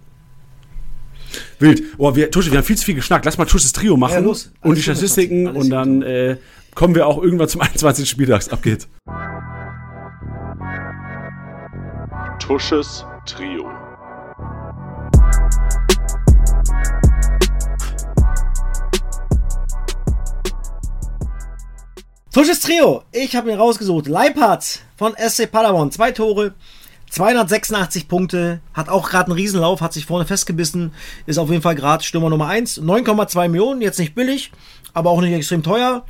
[1.59, 1.83] Wild.
[1.99, 3.25] Oh, wir, Tusche, wir haben viel zu viel geschnackt.
[3.25, 4.53] Lass mal Tusches Trio machen Ja, los.
[4.61, 6.37] und Alles die Statistiken und dann äh,
[6.75, 8.09] kommen wir auch irgendwann zum 21.
[8.09, 8.49] Spieltags.
[8.49, 8.89] Ab geht's.
[12.39, 13.69] Tusches Trio.
[22.33, 23.03] Tusches Trio.
[23.13, 24.07] Ich habe mir rausgesucht.
[24.09, 25.91] Leiphardt von SC Paderborn.
[25.91, 26.55] Zwei Tore,
[27.13, 28.61] 286 Punkte.
[28.73, 30.93] Hat auch gerade einen Riesenlauf, hat sich vorne festgebissen.
[31.27, 32.81] Ist auf jeden Fall gerade Stürmer Nummer 1.
[32.81, 34.51] 9,2 Millionen, jetzt nicht billig,
[34.95, 36.07] aber auch nicht extrem teuer.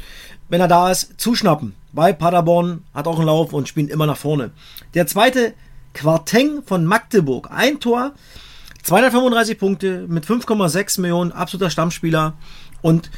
[0.49, 1.75] Wenn er da ist, zuschnappen.
[1.93, 4.53] Weil Paderborn hat auch einen Lauf und spielt immer nach vorne.
[4.95, 5.55] Der zweite,
[5.93, 7.49] Quarteng von Magdeburg.
[7.51, 8.13] Ein Tor,
[8.85, 12.35] 235 Punkte mit 5,6 Millionen, absoluter Stammspieler.
[12.81, 13.11] Und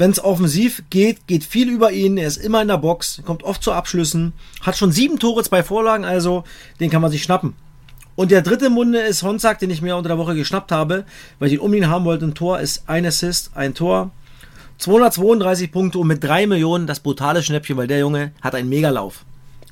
[0.00, 2.16] wenn es offensiv geht, geht viel über ihn.
[2.16, 4.32] Er ist immer in der Box, kommt oft zu Abschlüssen,
[4.62, 6.44] hat schon sieben Tore, zwei Vorlagen, also
[6.80, 7.52] den kann man sich schnappen.
[8.16, 11.04] Und der dritte Munde ist Honzak, den ich mir unter der Woche geschnappt habe,
[11.38, 12.24] weil ich ihn unbedingt haben wollte.
[12.24, 14.10] Ein Tor ist ein Assist, ein Tor.
[14.78, 19.26] 232 Punkte und mit 3 Millionen das brutale Schnäppchen, weil der Junge hat einen Megalauf.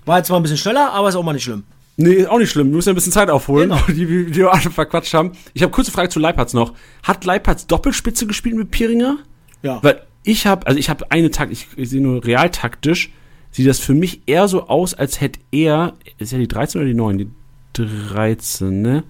[0.05, 1.65] War jetzt zwar ein bisschen schneller, aber ist auch mal nicht schlimm.
[1.97, 2.69] Nee, auch nicht schlimm.
[2.69, 3.83] Wir müssen ja ein bisschen Zeit aufholen, Genau.
[3.89, 5.33] die, die, die wir alle verquatscht haben.
[5.55, 6.75] Ich habe kurze Frage zu Leipertz noch.
[7.03, 9.17] Hat Leipertz Doppelspitze gespielt mit Piringer?
[9.63, 9.83] Ja.
[9.83, 13.11] Weil ich habe, also ich habe eine Takt, ich, ich sehe nur realtaktisch,
[13.51, 16.89] sieht das für mich eher so aus, als hätte er, ist ja die 13 oder
[16.89, 17.19] die 9?
[17.19, 17.29] Die
[17.77, 19.05] 13, ne?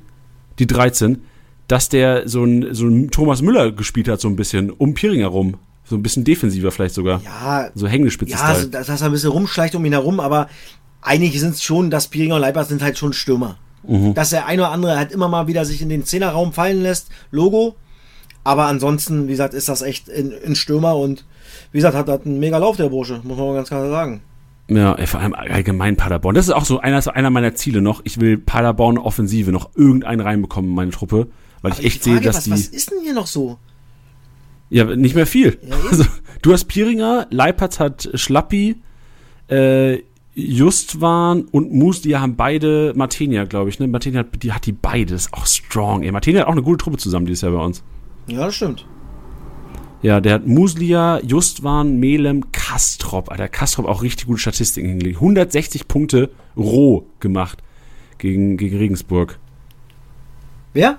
[0.58, 1.22] Die 13,
[1.66, 5.28] dass der so ein, so ein Thomas Müller gespielt hat, so ein bisschen, um Piringer
[5.28, 5.56] rum.
[5.84, 7.22] So ein bisschen defensiver vielleicht sogar.
[7.22, 10.48] Ja, So hängespitze Ja, also, dass, er ein bisschen rumschleicht um ihn herum, aber
[11.00, 13.56] einige sind es schon, dass Piringer und Leipzig sind halt schon Stürmer.
[13.86, 14.12] Mhm.
[14.12, 17.08] Dass der eine oder andere halt immer mal wieder sich in den Zehnerraum fallen lässt,
[17.30, 17.76] Logo.
[18.48, 21.26] Aber ansonsten, wie gesagt, ist das echt ein, Stürmer und
[21.70, 24.22] wie gesagt, hat, hat einen mega Lauf, der Bursche, muss man mal ganz klar sagen.
[24.70, 26.34] Ja, vor allem allgemein Paderborn.
[26.34, 28.00] Das ist auch so einer, einer meiner Ziele noch.
[28.04, 31.26] Ich will Paderborn Offensive noch irgendeinen reinbekommen in meine Truppe,
[31.60, 33.26] weil ich Aber echt die Frage, sehe, dass was, die was ist denn hier noch
[33.26, 33.58] so?
[34.70, 35.58] ja nicht mehr viel.
[35.68, 36.04] Ja, also,
[36.40, 38.76] du hast Piringer, Leipertz hat Schlappi,
[39.50, 39.98] äh,
[40.34, 43.88] Justwan und Moose, die haben beide Martenia, glaube ich, ne?
[43.88, 46.02] Martenia hat, die hat die beide, das ist auch strong.
[46.02, 47.82] Ey, Martenia hat auch eine gute Truppe zusammen dieses Jahr bei uns.
[48.28, 48.86] Ja, das stimmt.
[50.00, 53.30] Ja, der hat Muslia, Justwan, Melem, Kastrop.
[53.30, 55.16] Alter, Kastrop auch richtig gute Statistiken hingelegt.
[55.16, 57.62] 160 Punkte roh gemacht
[58.18, 59.38] gegen, gegen Regensburg.
[60.72, 60.98] Wer?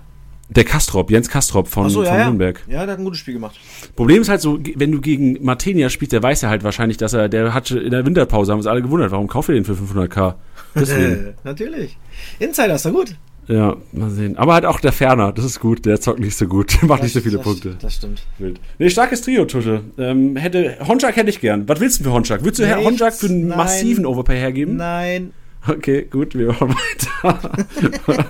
[0.49, 2.25] Der Kastrop, Jens Kastrop von, so, von ja, ja.
[2.25, 2.59] Nürnberg.
[2.67, 3.55] Ja, der hat ein gutes Spiel gemacht.
[3.95, 7.13] Problem ist halt so, wenn du gegen Martenia spielst, der weiß ja halt wahrscheinlich, dass
[7.13, 9.73] er, der hatte in der Winterpause, haben uns alle gewundert, warum kauft er den für
[9.73, 10.35] 500k?
[10.75, 11.35] Deswegen.
[11.43, 11.97] Natürlich.
[12.39, 13.15] Insider ist doch gut.
[13.49, 14.37] Ja, mal sehen.
[14.37, 17.13] Aber halt auch der Ferner, das ist gut, der zockt nicht so gut, macht nicht
[17.13, 17.75] so viele das, Punkte.
[17.81, 18.21] Das stimmt.
[18.37, 18.59] Wild.
[18.77, 19.81] Nee, starkes Trio, Tusche.
[19.97, 21.67] Ähm, hätte, Honchak hätte ich gern.
[21.67, 22.43] Was willst du für Honchak?
[22.43, 23.57] Würdest du Herr Nichts, Honchak für einen nein.
[23.57, 24.75] massiven Overpay hergeben?
[24.75, 25.33] Nein.
[25.67, 28.27] Okay, gut, wir machen weiter.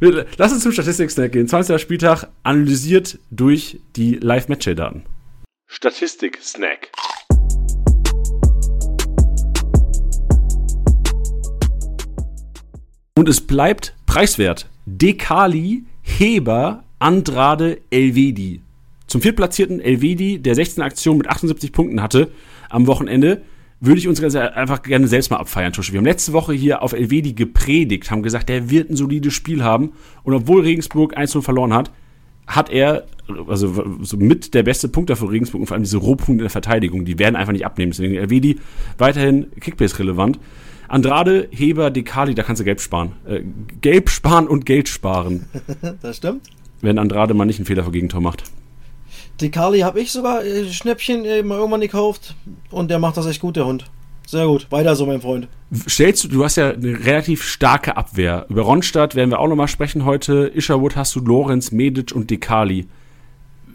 [0.36, 1.48] Lass uns zum Statistik-Snack gehen.
[1.48, 1.80] 20.
[1.80, 5.02] Spieltag analysiert durch die Live-Match-Daten.
[5.66, 6.90] Statistik-Snack.
[13.18, 14.68] Und es bleibt preiswert.
[14.86, 18.60] Dekali, Heber, Andrade, Elvedi.
[19.08, 22.30] Zum viertplatzierten Elvedi, der 16 Aktionen mit 78 Punkten hatte
[22.70, 23.42] am Wochenende,
[23.80, 25.92] würde ich uns ganz einfach gerne selbst mal abfeiern, Tusche.
[25.92, 29.64] Wir haben letzte Woche hier auf Elvedi gepredigt, haben gesagt, der wird ein solides Spiel
[29.64, 29.94] haben.
[30.22, 31.90] Und obwohl Regensburg 1-0 verloren hat,
[32.46, 33.08] hat er,
[33.48, 36.50] also so mit der beste Punkt dafür Regensburg und vor allem diese Rohpunkte in der
[36.50, 37.90] Verteidigung, die werden einfach nicht abnehmen.
[37.90, 38.60] Deswegen Elvedi
[38.96, 40.38] weiterhin Kickbase relevant.
[40.88, 43.12] Andrade, Heber, Dekali, da kannst du Gelb sparen.
[43.26, 43.42] Äh,
[43.80, 45.46] Gelb sparen und Geld sparen,
[46.02, 46.48] Das stimmt.
[46.80, 48.44] wenn Andrade mal nicht einen Fehler vor Gegentor macht.
[49.40, 52.34] Die Kali habe ich sogar äh, Schnäppchen äh, mal irgendwann gekauft
[52.70, 53.84] und der macht das echt gut, der Hund.
[54.26, 54.66] Sehr gut.
[54.70, 55.48] Weiter so, mein Freund.
[55.88, 58.44] Stellst du, du hast ja eine relativ starke Abwehr.
[58.50, 60.50] Über Ronstadt werden wir auch nochmal sprechen heute.
[60.54, 62.86] Isherwood hast du Lorenz, Medic und Dekali.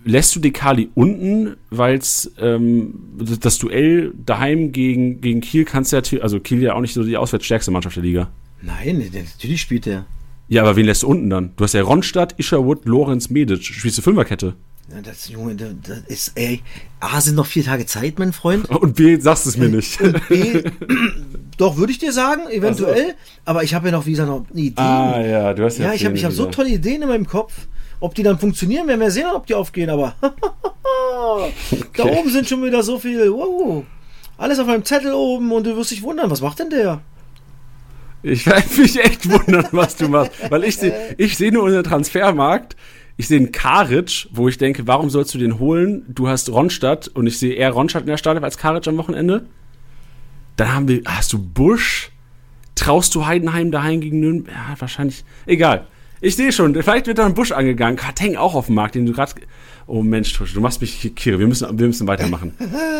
[0.05, 5.97] Lässt du Dekali unten, weil es ähm, das- Duell daheim gegen, gegen Kiel kannst du
[5.97, 8.29] ja, also Kiel ja auch nicht so die auswärtsstärkste Mannschaft der Liga.
[8.61, 10.05] Nein, natürlich spielt der.
[10.47, 11.51] Ja, aber wen lässt du unten dann?
[11.55, 13.63] Du hast ja Ronstadt, Isherwood, Lorenz, Medic.
[13.63, 14.55] Spielst du Fünferkette?
[14.93, 16.61] Ja, das, Junge, das, ist, ey,
[16.99, 18.69] A, sind noch vier Tage Zeit, mein Freund.
[18.81, 19.99] Und B, sagst es mir nicht.
[20.01, 20.61] Und B,
[21.57, 23.15] doch, würde ich dir sagen, eventuell.
[23.45, 24.81] Aber ich habe ja noch, wie gesagt, noch eine Idee.
[24.81, 27.25] ah, ja, du hast ja ja, ich habe ich hab so tolle Ideen in meinem
[27.27, 27.67] Kopf.
[28.03, 30.13] Ob die dann funktionieren, werden wir sehen, ob die aufgehen, aber
[31.95, 33.31] da oben sind schon wieder so viele.
[33.31, 33.85] Wow.
[34.37, 36.99] Alles auf meinem Zettel oben und du wirst dich wundern, was macht denn der?
[38.21, 40.33] Ich werde mich echt wundern, was du machst.
[40.49, 42.75] Weil ich sehe ich seh nur unseren Transfermarkt.
[43.15, 46.05] Ich sehe einen Karic, wo ich denke, warum sollst du den holen?
[46.09, 49.45] Du hast Ronstadt und ich sehe eher Ronstadt in der Startelf als Karic am Wochenende.
[50.57, 52.11] Dann haben wir, hast du Busch?
[52.75, 54.53] Traust du Heidenheim daheim gegen Nürnberg?
[54.53, 55.23] Ja, wahrscheinlich.
[55.45, 55.87] Egal.
[56.23, 57.97] Ich sehe schon, vielleicht wird da ein Busch angegangen.
[57.97, 59.33] Kateng auch auf dem Markt, den du gerade.
[59.87, 61.37] Oh Mensch, Tusch, du machst mich kirre.
[61.37, 62.53] Wir müssen, wir müssen weitermachen.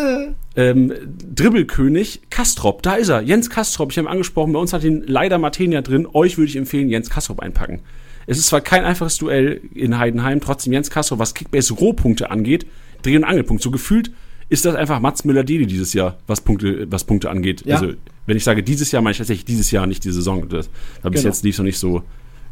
[0.58, 0.92] ähm,
[1.34, 3.22] Dribbelkönig, Kastrop, da ist er.
[3.22, 4.52] Jens Kastrop, ich habe ihn angesprochen.
[4.52, 6.06] Bei uns hat ihn leider Martenia drin.
[6.12, 7.80] Euch würde ich empfehlen, Jens Kastrop einpacken.
[8.28, 12.66] Es ist zwar kein einfaches Duell in Heidenheim, trotzdem Jens Kastrop, was Kickbase-Rohpunkte angeht,
[13.04, 13.64] Dreh- und Angelpunkt.
[13.64, 14.12] So gefühlt
[14.50, 17.66] ist das einfach Mats Müller-Deli dieses Jahr, was Punkte, was Punkte angeht.
[17.66, 17.78] Ja.
[17.78, 17.94] Also,
[18.26, 20.50] wenn ich sage dieses Jahr, meine ich tatsächlich dieses Jahr, nicht die Saison.
[20.50, 20.70] Das,
[21.02, 21.32] da bis Genau.
[21.32, 22.04] jetzt lief es noch nicht so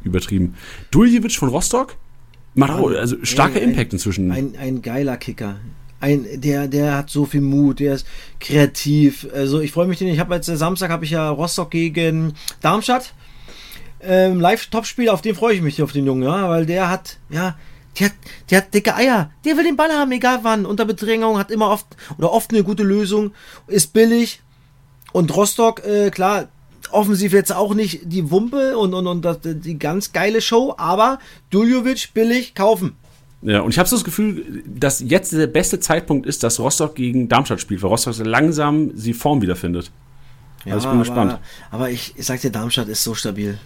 [0.04, 0.56] übertrieben.
[0.92, 1.96] Duljevic von Rostock
[2.54, 4.32] macht auch, also starker ein- Impact inzwischen.
[4.32, 5.58] Ein, ein geiler Kicker.
[6.00, 8.08] Ein, der, der hat so viel Mut, der ist
[8.40, 9.28] kreativ.
[9.34, 10.08] Also ich freue mich den.
[10.08, 13.14] Ich habe jetzt äh, Samstag habe ich ja Rostock gegen Darmstadt.
[14.02, 17.56] Ähm, Live-Topspiel, auf den freue ich mich auf den Jungen, ja, weil der hat, ja,
[18.00, 18.14] der hat,
[18.50, 19.30] der hat dicke Eier.
[19.46, 20.66] Der will den Ball haben, egal wann.
[20.66, 21.86] Unter Bedrängung, hat immer oft
[22.18, 23.32] oder oft eine gute Lösung,
[23.68, 24.42] ist billig.
[25.12, 26.48] Und Rostock, äh, klar,
[26.94, 31.20] offensiv jetzt auch nicht die Wumpe und, und, und das, die ganz geile Show, aber
[31.50, 32.94] Duljovic billig kaufen.
[33.42, 36.96] Ja, und ich habe so das Gefühl, dass jetzt der beste Zeitpunkt ist, dass Rostock
[36.96, 39.92] gegen Darmstadt spielt, weil Rostock so langsam die Form wiederfindet.
[40.66, 41.40] Also ich bin aber, gespannt.
[41.72, 43.58] Aber ich, ich sag dir, Darmstadt ist so stabil.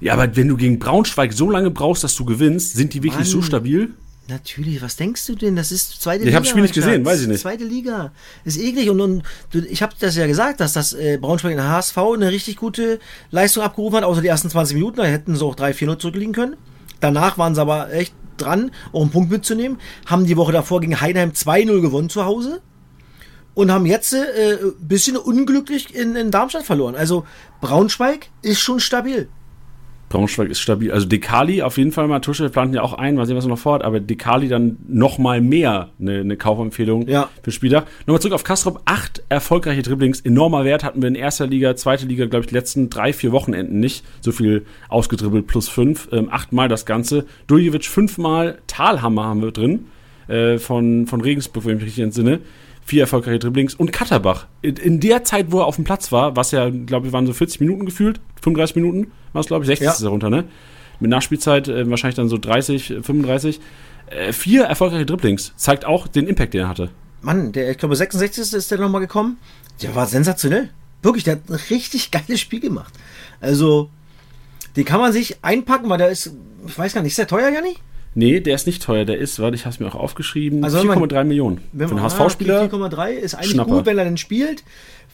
[0.00, 3.28] Ja, aber wenn du gegen Braunschweig so lange brauchst, dass du gewinnst, sind die wirklich
[3.28, 3.46] so Mann.
[3.46, 3.94] stabil?
[4.28, 5.56] Natürlich, was denkst du denn?
[5.56, 6.36] Das ist zweite Ich Liga.
[6.36, 7.40] hab das Spiel nicht gesehen, weiß ich nicht.
[7.40, 8.12] Zweite Liga.
[8.44, 8.88] Ist eklig.
[8.88, 12.30] Und, und ich habe das ja gesagt, dass das äh, Braunschweig in der HSV eine
[12.30, 14.98] richtig gute Leistung abgerufen hat, außer die ersten 20 Minuten.
[14.98, 16.56] Da hätten sie auch 3-4-0 zurückliegen können.
[17.00, 19.78] Danach waren sie aber echt dran, auch einen Punkt mitzunehmen.
[20.06, 22.60] Haben die Woche davor gegen Heidenheim 2-0 gewonnen zu Hause.
[23.54, 26.94] Und haben jetzt äh, ein bisschen unglücklich in, in Darmstadt verloren.
[26.94, 27.26] Also
[27.60, 29.28] Braunschweig ist schon stabil.
[30.12, 30.92] Braunschweig ist stabil.
[30.92, 33.48] Also Dekali auf jeden Fall mal, Tusche planten ja auch ein, mal sehen, was er
[33.48, 37.30] noch vorhat, aber Dekali dann noch mal mehr eine, eine Kaufempfehlung Ja.
[37.42, 37.86] für Spieler.
[38.06, 38.82] Nochmal zurück auf Kastrop.
[38.84, 42.54] Acht erfolgreiche Dribblings, enormer Wert hatten wir in erster Liga, zweite Liga, glaube ich, die
[42.54, 44.04] letzten drei, vier Wochenenden nicht.
[44.20, 46.08] So viel ausgedribbelt plus fünf.
[46.12, 47.24] Ähm, achtmal das Ganze.
[47.46, 49.86] Duljevic fünfmal, Talhammer haben wir drin,
[50.28, 52.40] äh, von, von Regensburg, wenn ich mich richtig entsinne.
[52.84, 54.46] Vier erfolgreiche Dribblings und Katterbach.
[54.60, 57.26] In, in der Zeit, wo er auf dem Platz war, was ja, glaube ich, waren
[57.26, 59.92] so 40 Minuten gefühlt, 35 Minuten, war es, glaube ich, 60 Ja.
[59.92, 60.44] ist er runter, ne?
[61.00, 63.60] Mit Nachspielzeit äh, wahrscheinlich dann so 30, 35.
[64.10, 65.52] Äh, vier erfolgreiche Dribblings.
[65.56, 66.90] Zeigt auch den Impact, den er hatte.
[67.22, 68.52] Mann, der, ich glaube, 66.
[68.52, 69.38] ist der nochmal gekommen.
[69.80, 70.70] Der war sensationell.
[71.02, 72.92] Wirklich, der hat ein richtig geiles Spiel gemacht.
[73.40, 73.90] Also,
[74.76, 76.32] den kann man sich einpacken, weil der ist,
[76.66, 77.76] ich weiß gar nicht, ist der teuer, Janni?
[78.14, 79.04] Nee, der ist nicht teuer.
[79.04, 81.60] Der ist, warte, ich habe es mir auch aufgeschrieben, Also wenn man- 4,3 Millionen.
[81.72, 82.60] Wenn Für einen man- HSV-Spieler.
[82.60, 83.70] Ah, 4,3 ist eigentlich Schnapper.
[83.76, 84.64] gut, wenn er denn spielt.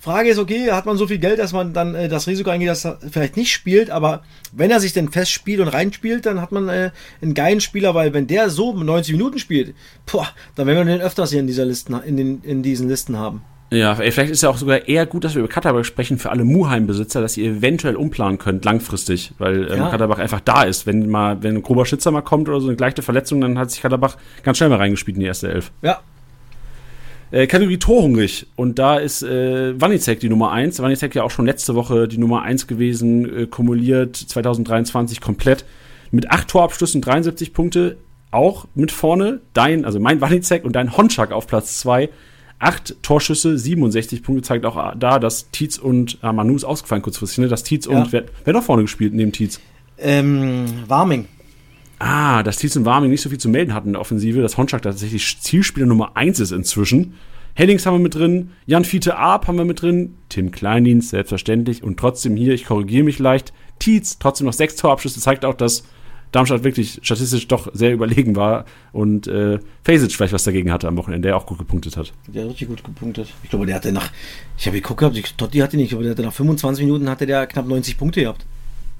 [0.00, 2.68] Frage ist, okay, hat man so viel Geld, dass man dann äh, das Risiko eingeht,
[2.68, 6.40] dass er vielleicht nicht spielt, aber wenn er sich denn fest spielt und reinspielt, dann
[6.40, 9.74] hat man äh, einen geilen Spieler, weil wenn der so 90 Minuten spielt,
[10.10, 13.16] boah, dann werden wir den öfters hier in dieser Listen, in, den, in diesen Listen
[13.16, 13.42] haben.
[13.70, 16.44] Ja, vielleicht ist ja auch sogar eher gut, dass wir über Katterbach sprechen für alle
[16.44, 19.90] Muheim-Besitzer, dass ihr eventuell umplanen könnt, langfristig, weil ähm, Ja.
[19.90, 20.86] Katterbach einfach da ist.
[20.86, 23.70] Wenn mal, wenn ein grober Schützer mal kommt oder so eine gleiche Verletzung, dann hat
[23.70, 25.70] sich Katterbach ganz schnell mal reingespielt in die erste Elf.
[25.82, 26.00] Ja,
[27.30, 28.46] Äh, Kategorie Torhungrig.
[28.56, 30.80] Und da ist äh, Wanizek die Nummer 1.
[30.80, 35.66] Wanizek ja auch schon letzte Woche die Nummer 1 gewesen, äh, kumuliert 2023 komplett.
[36.10, 37.98] Mit 8 Torabschlüssen, 73 Punkte.
[38.30, 42.08] Auch mit vorne dein, also mein Wanizek und dein Honchak auf Platz 2.
[42.60, 47.38] 8 Torschüsse, 67 Punkte zeigt auch da, dass Tietz und äh, Manu ist ausgefallen kurzfristig,
[47.38, 47.48] ne?
[47.48, 47.92] Dass Tietz Ja.
[47.92, 49.60] und wer, wer noch vorne gespielt neben Tietz?
[49.98, 51.26] ähm, Warming.
[51.98, 54.56] Ah, dass Tietz und Warming nicht so viel zu melden hatten in der Offensive, dass
[54.56, 57.14] Honchak tatsächlich Zielspieler Nummer 1 ist inzwischen.
[57.54, 61.82] Hennings haben wir mit drin, Jan Fiete Arp haben wir mit drin, Tim Kleindienst, selbstverständlich.
[61.82, 65.82] Und trotzdem hier, ich korrigiere mich leicht, Tietz, trotzdem noch sechs Torabschlüsse, zeigt auch, dass
[66.32, 70.96] Darmstadt wirklich statistisch doch sehr überlegen war und äh, Fasic vielleicht was dagegen hatte am
[70.96, 72.12] Wochenende, der auch gut gepunktet hat.
[72.26, 73.28] Der hat richtig gut gepunktet.
[73.42, 74.10] Ich glaube, der hatte nach,
[74.58, 77.08] ich habe geguckt gehabt, ich- Totti hatte nicht, ich glaube, der hatte nach 25 Minuten
[77.08, 78.44] hatte der knapp 90 Punkte gehabt.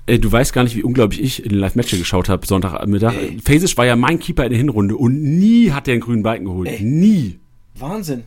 [0.07, 3.12] Äh, du weißt gar nicht, wie unglaublich ich in den Live-Match geschaut habe, Sonntagmittag.
[3.45, 6.47] Fasic war ja mein Keeper in der Hinrunde und nie hat er einen grünen Balken
[6.47, 6.69] geholt.
[6.71, 6.83] Ey.
[6.83, 7.38] Nie.
[7.75, 8.25] Wahnsinn.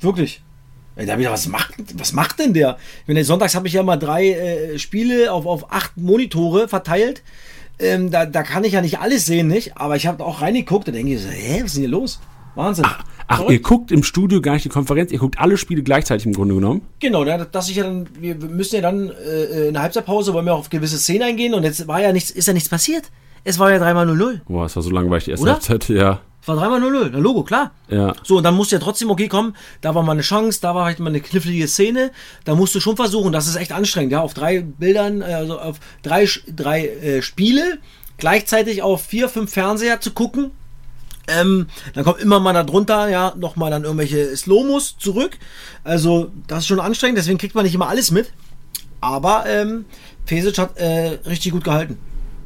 [0.00, 0.42] Wirklich.
[0.94, 2.76] Ey, Da gedacht, was macht, was macht denn der?
[3.02, 7.22] Ich meine, sonntags habe ich ja mal drei äh, Spiele auf, auf acht Monitore verteilt.
[7.80, 9.76] Ähm, da, da kann ich ja nicht alles sehen, nicht?
[9.76, 12.20] Aber ich habe auch reingeguckt, da denke ich so, hä, was ist denn hier los?
[12.54, 12.84] Wahnsinn.
[12.86, 13.04] Ach,
[13.36, 13.52] Verrückt.
[13.52, 16.54] ihr guckt im Studio gar nicht die Konferenz, ihr guckt alle Spiele gleichzeitig im Grunde
[16.54, 16.80] genommen.
[16.98, 20.46] Genau, da- dass ich ja dann, wir müssen ja dann äh, in der Halbzeitpause, wollen
[20.46, 23.04] wir auf gewisse Szenen eingehen und jetzt war ja nichts, ist ja nichts passiert.
[23.44, 24.40] Es war ja dreimal 0-0.
[24.48, 25.52] Boah, es war so langweilig die erste Oder?
[25.52, 26.20] Halbzeit, ja.
[26.46, 27.72] War dreimal 0-0, na Logo, klar.
[27.88, 28.14] Ja.
[28.22, 30.74] So, und dann musst du ja trotzdem, okay, komm, da war mal eine Chance, da
[30.74, 32.10] war halt mal eine knifflige Szene,
[32.44, 35.78] da musst du schon versuchen, das ist echt anstrengend, ja, auf drei Bildern, also auf
[36.02, 37.78] drei, drei äh, Spiele,
[38.16, 40.52] gleichzeitig auf vier, fünf Fernseher zu gucken.
[41.28, 45.36] Ähm, dann kommt immer mal da drunter, ja, nochmal dann irgendwelche Slomos zurück.
[45.84, 48.32] Also, das ist schon anstrengend, deswegen kriegt man nicht immer alles mit.
[49.00, 49.84] Aber ähm,
[50.24, 51.98] Pesic hat äh, richtig gut gehalten.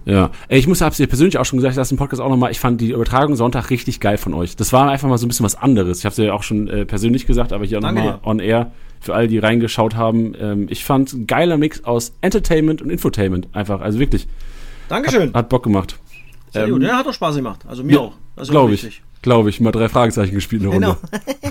[0.05, 2.51] Ja, ich muss, hab's dir persönlich auch schon gesagt, ich das im Podcast auch nochmal,
[2.51, 4.57] ich fand die Übertragung Sonntag richtig geil von euch.
[4.57, 6.01] Das war einfach mal so ein bisschen was anderes.
[6.01, 8.73] Ich hab's dir ja auch schon äh, persönlich gesagt, aber hier auch nochmal on air
[9.01, 10.35] für alle, die reingeschaut haben.
[10.39, 13.81] Ähm, ich fand ein geiler Mix aus Entertainment und Infotainment einfach.
[13.81, 14.27] Also wirklich,
[14.89, 15.33] Dankeschön.
[15.35, 15.99] hat Bock gemacht.
[16.53, 16.83] Sehr ähm, gut.
[16.83, 17.65] Ja, hat doch Spaß gemacht.
[17.67, 18.13] Also mir auch.
[18.37, 19.03] Ist auch Glaube ich.
[19.23, 19.61] Glaube ich.
[19.61, 20.97] Mal drei Fragezeichen gespielt in der Genau.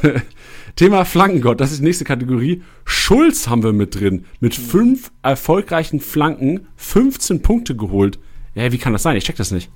[0.03, 0.21] Runde.
[0.75, 2.61] Thema Flankengott, das ist die nächste Kategorie.
[2.85, 4.25] Schulz haben wir mit drin.
[4.39, 4.63] Mit Mhm.
[4.63, 8.19] fünf erfolgreichen Flanken 15 Punkte geholt.
[8.55, 9.15] Ja, wie kann das sein?
[9.17, 9.69] Ich check das nicht.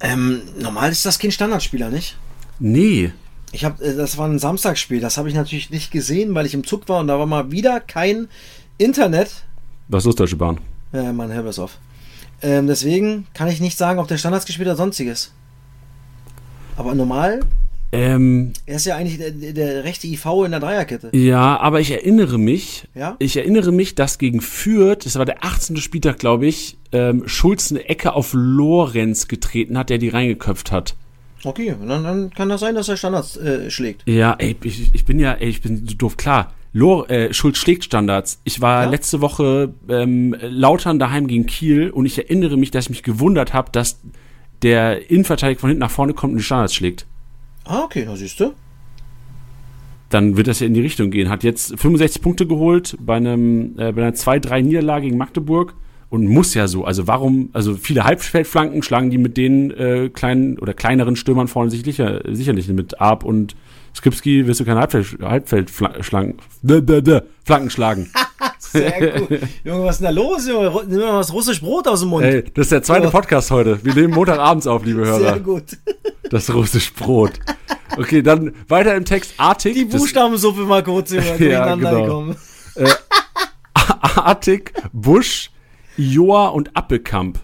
[0.00, 2.16] Ähm, normal ist das kein Standardspieler, nicht?
[2.58, 3.12] Nee.
[3.52, 5.00] Ich habe, äh, das war ein Samstagsspiel.
[5.00, 7.50] Das habe ich natürlich nicht gesehen, weil ich im Zug war und da war mal
[7.50, 8.28] wieder kein
[8.78, 9.44] Internet.
[9.88, 10.58] Was ist Deutsche Bahn?
[10.92, 11.78] Ja, Mann, hör was auf.
[12.42, 15.32] Ähm, deswegen kann ich nicht sagen, ob der Standards gespielt oder sonstiges.
[16.76, 17.40] Aber normal,
[17.96, 21.10] Ähm, er ist ja eigentlich der, der rechte IV in der Dreierkette.
[21.12, 23.16] ja, aber ich erinnere mich, Ja?
[23.18, 25.76] ich erinnere mich, dass gegen Fürth, das war der 18.
[25.78, 30.94] Spieltag, glaube ich, ähm, Schulz eine Ecke auf Lorenz getreten hat, der die reingeköpft hat.
[31.44, 34.02] Okay, dann, dann kann das sein, dass er Standards äh, schlägt.
[34.08, 36.52] Ja, ey, ich, ich bin ja, ey, ich bin so doof, klar.
[36.72, 38.40] Lor, äh, Schulz schlägt Standards.
[38.44, 38.90] Ich war Ja?
[38.90, 43.54] letzte Woche ähm, Lautern daheim gegen Kiel und ich erinnere mich, dass ich mich gewundert
[43.54, 44.00] habe, dass
[44.62, 47.06] der Innenverteidiger von hinten nach vorne kommt und die Standards schlägt.
[47.66, 48.52] Ah, okay, da siehst du.
[50.08, 51.28] Dann wird das ja in die Richtung gehen.
[51.28, 55.74] Hat jetzt 65 Punkte geholt bei einem äh, bei einer 2-3 Niederlage gegen Magdeburg
[56.10, 56.84] und muss ja so.
[56.84, 61.70] Also warum, also viele Halbfeldflanken schlagen die mit den äh, kleinen oder kleineren Stürmern vorne
[61.70, 63.56] sicher, sicherlich mit Arp und
[63.96, 66.36] Skripski wirst du keine Halbfeld, Halbfeldflanken
[67.44, 68.10] Flanken schlagen.
[68.58, 69.40] Sehr gut.
[69.64, 70.70] Junge, was ist denn da los, Junge?
[70.88, 72.24] Nimm mal was russisch Brot aus dem Mund.
[72.24, 73.08] Ey, das ist der zweite.
[73.08, 73.78] Podcast heute.
[73.82, 75.40] Wir nehmen Montagabends auf, liebe Sehr Hörer.
[75.40, 75.78] gut.
[76.30, 77.32] Das russische Brot.
[77.96, 79.34] Okay, dann weiter im Text.
[79.38, 79.74] Artig.
[79.74, 82.02] Die Buchstabensuppe mal kurz, durcheinander genau.
[82.02, 82.36] gekommen.
[83.74, 85.50] Artig, Busch,
[85.96, 87.38] Joa und Appelkamp.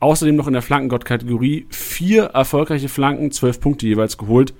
[0.00, 4.54] Außerdem noch in der Flankengott-Kategorie vier erfolgreiche Flanken, zwölf Punkte jeweils geholt.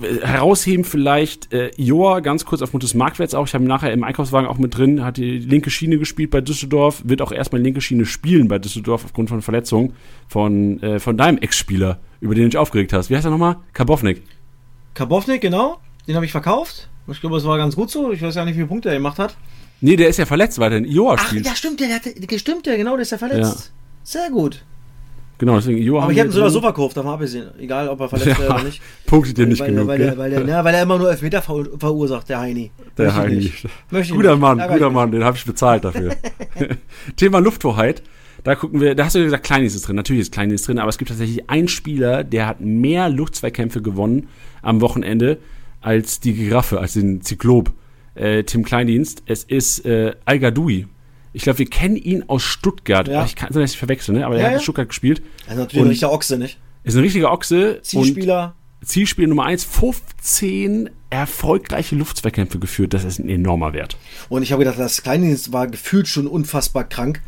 [0.00, 3.46] Äh, Herausheben vielleicht äh, Joa ganz kurz aufgrund des Marktwerts auch.
[3.46, 6.40] Ich habe ihn nachher im Einkaufswagen auch mit drin, hat die linke Schiene gespielt bei
[6.40, 9.92] Düsseldorf, wird auch erstmal linke Schiene spielen bei Düsseldorf aufgrund von Verletzungen
[10.26, 13.10] von, äh, von deinem Ex-Spieler, über den du dich aufgeregt hast.
[13.10, 13.56] Wie heißt er nochmal?
[13.72, 14.22] Karbovnik.
[14.94, 15.80] Karbovnik, genau.
[16.06, 16.88] Den habe ich verkauft.
[17.08, 18.12] Ich glaube, es war ganz gut so.
[18.12, 19.36] Ich weiß ja nicht, wie viele Punkte er gemacht hat.
[19.80, 20.84] Nee, der ist ja verletzt weiterhin.
[20.84, 21.46] Joa Ach, spielt.
[21.46, 23.72] ja, stimmt, der, der stimmt, der, genau, der ist ja verletzt.
[24.02, 24.62] Sehr gut.
[25.38, 27.48] Genau, deswegen Joa Aber ich hätte ihn sogar so verkauft, davon abgesehen.
[27.58, 28.82] Egal, ob er verletzt wäre oder nicht.
[29.06, 31.40] Punktet dir nicht weil, genug, weil, der, weil, der, na, weil er immer nur Elfmeter
[31.40, 32.70] ver verursacht, der Heini.
[32.98, 33.52] Der Möchte ich Heini.
[33.90, 34.40] Möchte ich Guter nicht.
[34.40, 36.14] Mann, guter ich Mann, den habe ich bezahlt dafür.
[37.16, 38.02] Thema Lufthoheit.
[38.44, 39.96] Da gucken wir, da hast du gesagt, Kleinis ist drin.
[39.96, 44.28] Natürlich ist Kleinis drin, aber es gibt tatsächlich einen Spieler, der hat mehr Luftzweikämpfe gewonnen
[44.62, 45.38] am Wochenende
[45.80, 47.72] als die Giraffe, als den Zyklop.
[48.14, 49.22] Äh, Tim Kleindienst.
[49.26, 50.86] Es ist äh, al Gadoui.
[51.32, 53.06] Ich glaube, wir kennen ihn aus Stuttgart.
[53.08, 53.24] Ja.
[53.24, 54.26] Ich kann es nicht verwechseln, ne?
[54.26, 54.62] aber er Ja, hat in ja.
[54.62, 55.22] Stuttgart gespielt.
[55.46, 56.58] Also natürlich Und- ein richtiger Ochse, nicht?
[56.82, 57.80] Ist ein richtiger Ochse.
[57.82, 58.54] Zielspieler.
[58.82, 62.94] Zielspiel Nummer 1, 15 erfolgreiche Luftzweikämpfe geführt.
[62.94, 63.96] Das ist ein enormer Wert.
[64.28, 67.20] Und ich habe gedacht, das Kleindienst war gefühlt schon unfassbar krank.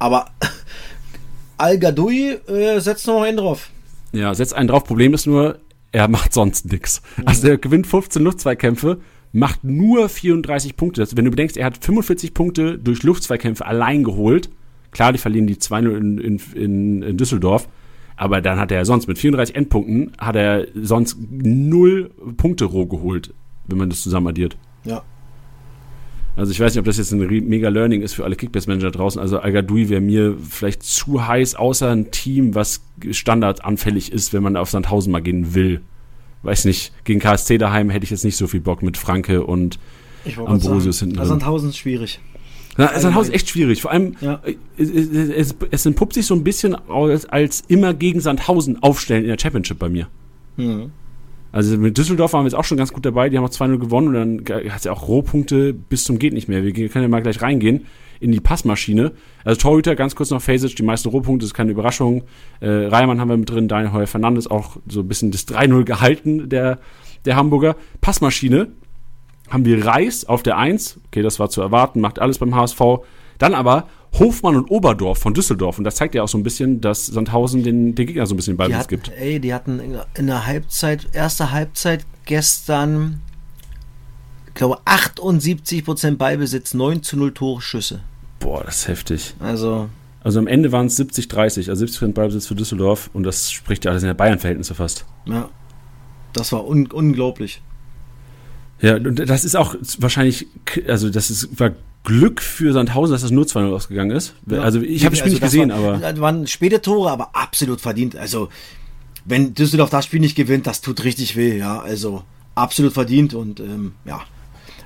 [0.00, 0.26] Aber
[1.56, 3.70] Al Gadoui äh, setzt noch einen drauf.
[4.12, 4.82] Ja, setzt einen drauf.
[4.82, 5.60] Problem ist nur,
[5.92, 7.02] er macht sonst nix.
[7.24, 8.98] Also der gewinnt 15 Luftzweikämpfe,
[9.32, 11.02] macht nur 34 Punkte.
[11.02, 14.50] Also wenn du bedenkst, er hat 45 Punkte durch Luftzweikämpfe allein geholt.
[14.90, 17.68] Klar, die verlieren die 2-0 in, in, in, in Düsseldorf.
[18.16, 23.32] Aber dann hat er sonst mit 34 Endpunkten, hat er sonst null Punkte roh geholt,
[23.66, 24.58] wenn man das zusammen addiert.
[24.84, 25.02] Ja.
[26.40, 29.20] Also ich weiß nicht, ob das jetzt ein mega Learning ist für alle Kickbase-Manager draußen.
[29.20, 32.80] Also Al-Gadoui wäre mir vielleicht zu heiß, außer ein Team, was
[33.10, 35.82] standardanfällig ist, wenn man auf Sandhausen mal gehen will.
[36.42, 39.78] Weiß nicht, gegen KSC daheim hätte ich jetzt nicht so viel Bock mit Franke und
[40.46, 41.40] Ambrosius sagen, hinten also drin.
[41.40, 42.20] Sandhausen ist schwierig.
[42.78, 43.82] Na, Sandhausen ist echt schwierig.
[43.82, 44.40] Vor allem, Ja.
[44.42, 49.24] äh, es, es, es entpuppt sich so ein bisschen als, als immer gegen Sandhausen aufstellen
[49.24, 50.08] in der Championship bei mir.
[50.56, 50.90] Mhm.
[51.52, 53.78] Also mit Düsseldorf waren wir jetzt auch schon ganz gut dabei, die haben auch 2-0
[53.78, 56.62] gewonnen und dann hat es ja auch Rohpunkte bis zum geht nicht mehr.
[56.62, 57.86] Wir können ja mal gleich reingehen
[58.20, 59.12] in die Passmaschine.
[59.44, 62.24] Also Torhüter, ganz kurz noch Fasic, die meisten Rohpunkte, das ist keine Überraschung.
[62.60, 65.84] Äh, Reimann haben wir mit drin, Daniel Heuer Fernandes auch so ein bisschen das 3-0
[65.84, 66.78] gehalten, der,
[67.24, 67.76] der Hamburger.
[68.00, 68.68] Passmaschine
[69.48, 72.80] haben wir Reis auf der 1, okay, das war zu erwarten, macht alles beim HSV.
[73.38, 73.88] Dann aber
[74.18, 75.78] Hofmann und Oberdorf von Düsseldorf.
[75.78, 78.36] Und das zeigt ja auch so ein bisschen, dass Sandhausen den, den Gegner so ein
[78.36, 79.12] bisschen Ballbesitz hatten, gibt.
[79.16, 83.20] ey, die hatten in, in der Halbzeit, erste Halbzeit gestern,
[84.48, 88.00] ich glaube, 78% Ballbesitz, 9 zu 0 Torschüsse.
[88.40, 89.34] Boah, das ist heftig.
[89.38, 89.88] Also,
[90.22, 93.90] Also am Ende waren es 70-30, also 70% Ballbesitz für Düsseldorf und das spricht ja
[93.90, 95.06] alles in der Bayern-Verhältnisse fast.
[95.26, 95.48] ja,
[96.32, 97.60] das war un unglaublich.
[98.80, 100.46] Ja, und das ist auch wahrscheinlich,
[100.88, 101.72] also das ist, war
[102.04, 104.34] Glück für Sandhausen, dass das nur 2-0 ausgegangen ist.
[104.46, 104.60] Ja.
[104.60, 107.80] Also ich habe das Spiel nicht das gesehen, war, aber waren späte Tore, aber absolut
[107.80, 108.16] verdient.
[108.16, 108.48] Also,
[109.24, 111.80] wenn Düsseldorf das Spiel nicht gewinnt, das tut richtig weh, ja.
[111.80, 112.22] Also,
[112.54, 114.20] absolut verdient und ähm, ja.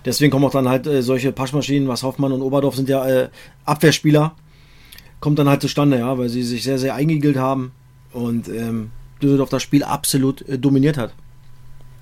[0.05, 3.29] Deswegen kommen auch dann halt äh, solche Paschmaschinen, was Hoffmann und Oberdorf sind ja äh,
[3.65, 4.35] Abwehrspieler.
[5.21, 7.73] Kommt dann halt zustande, ja, weil sie sich sehr, sehr eingegilt haben
[8.13, 8.91] und ähm,
[9.23, 11.15] Düsseldorf das Spiel absolut äh, dominiert hat.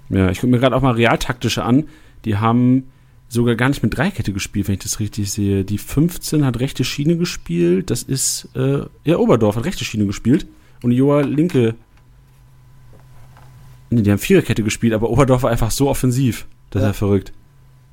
[0.08, 1.84] ja, ich gucke mir gerade auch mal realtaktische an.
[2.24, 2.88] Die haben
[3.32, 5.64] sogar gar nicht mit Dreikette gespielt, wenn ich das richtig sehe.
[5.64, 7.90] Die 15 hat rechte Schiene gespielt.
[7.90, 10.46] Das ist, äh, ja, Oberdorf hat rechte Schiene gespielt.
[10.82, 11.74] Und Joa linke.
[13.90, 16.46] Nee, die haben Viererkette gespielt, aber Oberdorf war einfach so offensiv.
[16.70, 16.88] Das ist Ja.
[16.88, 17.32] ja verrückt.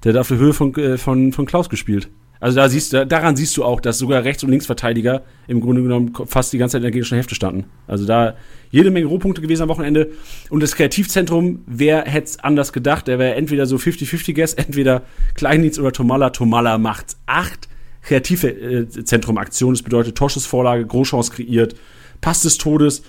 [0.03, 2.09] Der hat auf der Höhe von, äh, von, von Klaus gespielt.
[2.39, 5.81] Also da siehst du, daran siehst du auch, dass sogar Rechts- und Linksverteidiger im Grunde
[5.81, 7.65] genommen fast die ganze Zeit in der gegnerischen Hälfte standen.
[7.85, 8.35] Also da
[8.71, 10.11] jede Menge Rohpunkte gewesen am Wochenende.
[10.49, 13.07] Und das Kreativzentrum, wer hätte es anders gedacht?
[13.07, 15.03] Der wäre entweder so 50-50 Guess, entweder
[15.35, 16.29] Kleindienst oder Tomala.
[16.29, 17.67] Tomala macht acht
[18.03, 19.75] Kreativzentrum-Aktionen.
[19.75, 21.75] Das bedeutet Torschussvorlage, Großchance kreiert,
[22.21, 23.03] Pass des Todes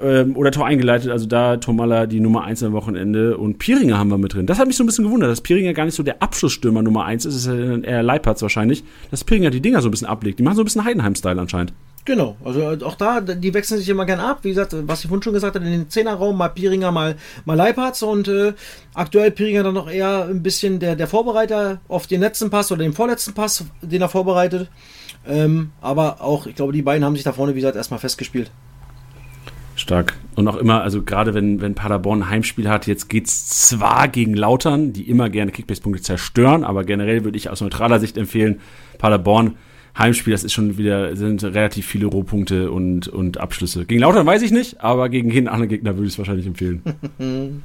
[0.00, 1.10] ähm, oder Tor eingeleitet.
[1.10, 3.36] Also da Tomala die Nummer 1 am Wochenende.
[3.36, 4.46] Und Piringer haben wir mit drin.
[4.46, 7.04] Das hat mich so ein bisschen gewundert, dass Piringer gar nicht so der Abschlussstürmer Nummer
[7.04, 7.34] 1 ist.
[7.34, 8.84] Es ist eher Leipertz wahrscheinlich.
[9.10, 10.38] Dass Piringer die Dinger so ein bisschen ablegt.
[10.38, 11.72] Die machen so ein bisschen Heidenheim-Style anscheinend.
[12.06, 14.38] Genau, also äh, auch da, die wechseln sich immer gern ab.
[14.42, 17.56] Wie gesagt, was ich vorhin schon gesagt habe, in den Zehnerraum mal Piringer, mal, mal
[17.56, 18.52] Leipertz und äh,
[18.94, 22.84] aktuell Piringer dann noch eher ein bisschen der, der Vorbereiter auf den letzten Pass oder
[22.84, 24.70] den vorletzten Pass, den er vorbereitet.
[25.26, 28.52] Ähm, aber auch, ich glaube, die beiden haben sich da vorne, wie gesagt, erstmal festgespielt.
[29.76, 30.14] Stark.
[30.34, 34.34] Und auch immer, also gerade wenn, wenn Paderborn ein Heimspiel hat, jetzt geht's zwar gegen
[34.34, 38.60] Lautern, die immer gerne Kickbase-Punkte zerstören, aber generell würde ich aus neutraler Sicht empfehlen,
[38.98, 39.56] Paderborn
[39.98, 43.86] Heimspiel, das ist schon wieder, sind relativ viele Rohpunkte und, und Abschlüsse.
[43.86, 46.82] Gegen Lautern weiß ich nicht, aber gegen jeden anderen Gegner würde ich es wahrscheinlich empfehlen.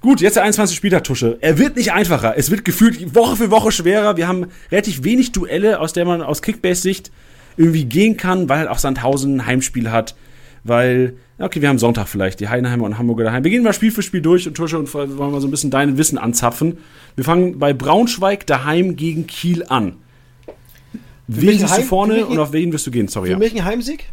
[0.00, 0.76] Gut, jetzt der 21.
[0.76, 1.36] Spieltag, Tusche.
[1.42, 2.34] Er wird nicht einfacher.
[2.36, 4.16] Es wird gefühlt Woche für Woche schwerer.
[4.16, 7.12] Wir haben relativ wenig Duelle, aus der man aus Kickbase-Sicht
[7.58, 10.16] irgendwie gehen kann, weil halt auch Sandhausen ein Heimspiel hat.
[10.64, 13.42] Weil, ja, okay, wir haben Sonntag vielleicht, die Heidenheimer und Hamburger daheim.
[13.42, 15.70] Wir gehen mal Spiel für Spiel durch und Tusche und wollen mal so ein bisschen
[15.70, 16.76] dein Wissen anzapfen.
[17.16, 19.96] Wir fangen bei Braunschweig daheim gegen Kiel an.
[21.26, 23.08] Wen mich ein siehst du vorne für und auf wen wirst du gehen?
[23.08, 23.28] Sorry.
[23.28, 23.38] Für Ja.
[23.38, 24.10] mich ein Heimsieg,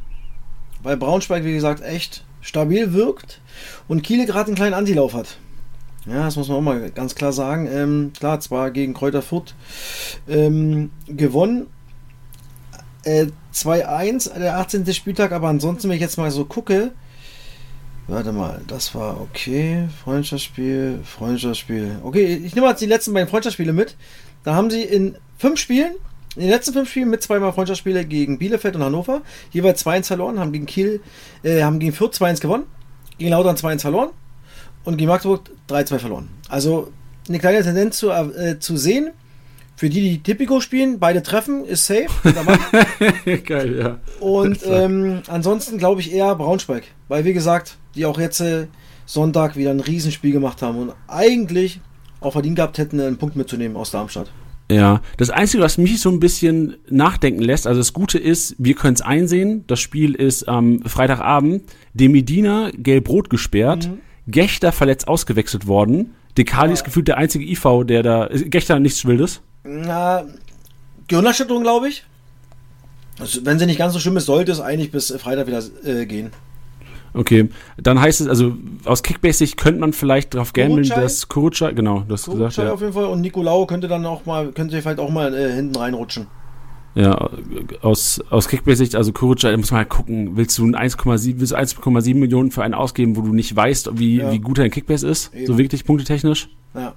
[0.84, 3.42] weil Braunschweig, wie gesagt, echt stabil wirkt
[3.90, 5.38] und Kiel gerade einen kleinen Antilauf hat.
[6.06, 7.68] Ja, das muss man auch mal ganz klar sagen.
[7.70, 9.54] Ähm, klar, zwar gegen Kräuter Fürth
[10.30, 11.68] ähm, gewonnen.
[13.04, 14.94] Äh, 2-1, der 18.
[14.94, 16.92] Spieltag, aber ansonsten, wenn ich jetzt mal so gucke,
[18.08, 22.00] warte mal, das war okay, Freundschaftsspiel, Freundschaftsspiel.
[22.04, 23.96] Okay, ich nehme jetzt die letzten beiden Freundschaftsspiele mit.
[24.44, 25.96] Da haben sie in fünf Spielen,
[26.36, 30.40] in den letzten fünf Spielen mit zweimal Freundschaftsspiele gegen Bielefeld und Hannover, jeweils 2-1 verloren,
[30.40, 31.02] haben gegen Kiel,
[31.44, 32.64] äh, haben gegen Fürth 2-1 gewonnen,
[33.18, 34.10] gegen Lautern 2-1 verloren
[34.86, 36.30] und gegen Magdeburg 3-2 verloren.
[36.48, 36.92] Also
[37.28, 39.12] eine kleine Tendenz zu, äh, zu sehen.
[39.78, 42.08] Für die, die Tipico spielen, beide treffen, ist safe.
[43.46, 44.00] Geil, ja.
[44.20, 46.84] Und ähm, ansonsten glaube ich eher Braunschweig.
[47.10, 48.66] Weil, wie gesagt, die auch jetzt äh,
[49.06, 51.80] Sonntag wieder ein Riesenspiel gemacht haben und eigentlich
[52.22, 54.32] auch verdient gehabt hätten, einen Punkt mitzunehmen aus Darmstadt.
[54.72, 58.74] Ja, das Einzige, was mich so ein bisschen nachdenken lässt, also das Gute ist, wir
[58.74, 63.92] können es einsehen, das Spiel ist am Freitagabend, Demidina gelb-rot gesperrt,
[64.26, 69.06] Gechter verletzt ausgewechselt worden, Dekali ist gefühlt der einzige IV, der da, ist Gechter nichts
[69.06, 69.42] Wildes?
[69.68, 70.24] Na,
[71.08, 72.04] Gehirnerschütterung, glaube ich.
[73.20, 76.06] Also, wenn sie nicht ganz so schlimm ist, sollte es eigentlich bis Freitag wieder äh,
[76.06, 76.32] gehen.
[77.14, 78.56] Okay, dann heißt es, also
[78.86, 81.02] aus Kickbase-Sicht könnte man vielleicht darauf gambeln, Kurucay?
[81.02, 82.74] dass Kurucay, genau, du hast gesagt, Kurucay ja.
[82.74, 85.76] auf jeden Fall und Nicolau könnte dann auch mal, könnte vielleicht auch mal äh, hinten
[85.76, 86.28] reinrutschen.
[86.94, 87.30] Ja,
[87.82, 91.54] aus, aus Kickbase-Sicht, also Kurucay, da muss man halt gucken, willst du ein 1,7 willst
[91.54, 94.32] du 1,7 Millionen für einen ausgeben, wo du nicht weißt, wie, Ja.
[94.32, 95.34] wie gut dein Kickbase ist?
[95.34, 95.48] Eben.
[95.48, 96.50] So wirklich punktetechnisch?
[96.76, 96.94] Ja.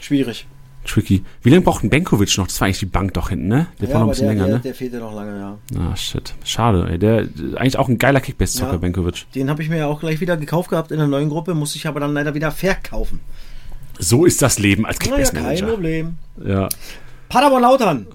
[0.00, 0.46] Schwierig.
[0.84, 1.24] Tricky.
[1.42, 2.46] Wie lange braucht ein Benkovic noch?
[2.46, 3.66] Das war eigentlich die Bank doch hinten, ne?
[3.80, 4.60] Der ja, braucht noch ein bisschen der, länger, der, ne?
[4.62, 5.58] der fehlt ja noch lange, ja.
[5.78, 6.34] Ah, shit.
[6.44, 6.98] Schade, ey.
[6.98, 8.78] Der, eigentlich auch ein geiler Kickbase-Zocker, Ja.
[8.78, 9.26] Benkovic.
[9.34, 11.76] Den habe ich mir ja auch gleich wieder gekauft gehabt in der neuen Gruppe, musste
[11.78, 13.20] ich aber dann leider wieder verkaufen.
[13.98, 15.66] So ist das Leben als Naja, kein Kickbase-Manager.
[15.66, 16.16] Problem.
[16.44, 16.68] Ja.
[17.28, 18.06] Paderborn Lautern.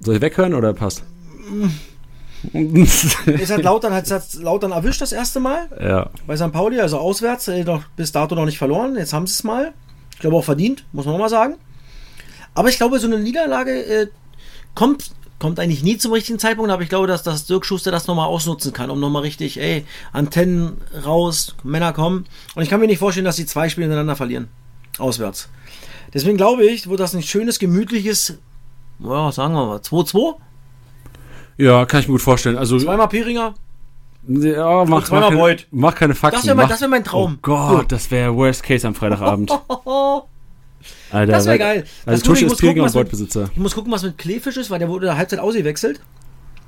[0.00, 1.04] Soll ich weghören oder passt?
[2.52, 6.10] Ist halt Lautern, hat hat Lautern erwischt das erste Mal ja.
[6.26, 6.50] bei St.
[6.50, 8.96] Pauli, also auswärts, äh, noch, bis dato noch nicht verloren.
[8.96, 9.72] Jetzt haben sie es mal.
[10.12, 11.54] Ich glaube auch verdient, muss man auch mal sagen.
[12.54, 14.06] Aber ich glaube, so eine Niederlage äh,
[14.74, 18.06] kommt, kommt eigentlich nie zum richtigen Zeitpunkt, aber ich glaube, dass, dass Dirk Schuster das
[18.06, 22.26] nochmal ausnutzen kann, um nochmal richtig, ey, Antennen raus, Männer kommen.
[22.54, 24.48] Und ich kann mir nicht vorstellen, dass sie zwei Spiele hintereinander verlieren.
[24.98, 25.48] Auswärts.
[26.14, 28.38] Deswegen glaube ich, wird das ein schönes, gemütliches,
[28.98, 30.34] ja, sagen wir mal, 2-2.
[31.56, 32.58] Ja, kann ich mir gut vorstellen.
[32.58, 33.54] Also, Zweimal Peringer.
[34.28, 36.40] ja, mach, zweimal mach, keine, mach keine Faxen.
[36.40, 37.34] Das wär mein- wär mein Traum.
[37.38, 39.50] Oh Gott, das wäre Worst Case am Freitagabend.
[41.10, 41.84] Alter, Das wär weil- geil.
[42.06, 43.50] Also Tusche ist Pilger und Beutbesitzer.
[43.52, 46.00] Ich muss gucken, was mit Kleefisch ist, weil der wurde in der Halbzeit ausgewechselt.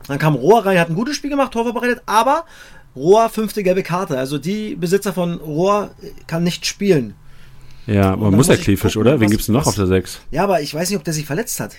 [0.07, 2.45] Dann kam Rohr rein, hat ein gutes Spiel gemacht, Tor vorbereitet, aber
[2.95, 4.19] Rohr fünfte gelbe Karte.
[4.19, 7.15] Also die Besitzer von Rohr äh, kann nicht spielen.
[7.87, 9.21] Ja, man muss ja muss ich Kleefisch, gucken, oder?
[9.21, 10.21] Wen gibt's denn noch was- auf der 6?
[10.31, 11.77] Ja, aber ich weiß nicht, ob der sich verletzt hat.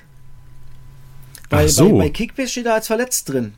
[1.46, 1.90] Ach Bei, so.
[1.94, 3.54] bei, bei Kickbase steht er als verletzt drin.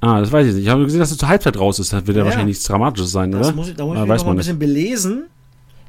[0.00, 0.64] Ah, das weiß ich nicht.
[0.64, 1.92] Ich habe gesehen, dass er zur Halbzeit raus ist.
[1.92, 2.26] Das wird ja, Ja.
[2.26, 3.56] wahrscheinlich nichts Dramatisches sein, Das oder?
[3.56, 5.24] muss ich, da muss ich ah, noch ein bisschen belesen,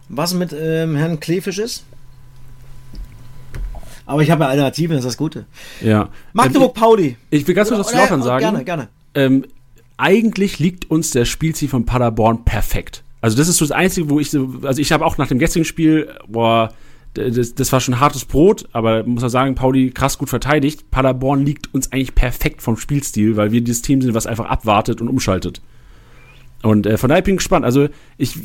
[0.09, 1.83] was mit ähm, Herrn Kleefisch ist.
[4.07, 5.45] Aber ich habe ja Alternativen, das ist das Gute.
[5.81, 6.09] Ja.
[6.33, 7.07] Magdeburg-Pauli.
[7.07, 8.41] Ähm, ich will ganz kurz was zu Lautern sagen.
[8.41, 8.87] Gerne, gerne.
[9.13, 9.45] ähm,
[9.97, 13.03] eigentlich liegt uns der Spielziel von Paderborn perfekt.
[13.21, 15.39] Also das ist so das Einzige, wo ich so, also ich habe auch nach dem
[15.39, 16.69] gestrigen Spiel, boah,
[17.15, 20.89] das, das war schon hartes Brot, aber muss man sagen, Pauli krass gut verteidigt.
[20.91, 25.01] Paderborn liegt uns eigentlich perfekt vom Spielstil, weil wir dieses Team sind, was einfach abwartet
[25.01, 25.61] und umschaltet.
[26.67, 27.65] Und äh, von daher bin ich gespannt.
[27.65, 27.87] Also
[28.17, 28.35] ich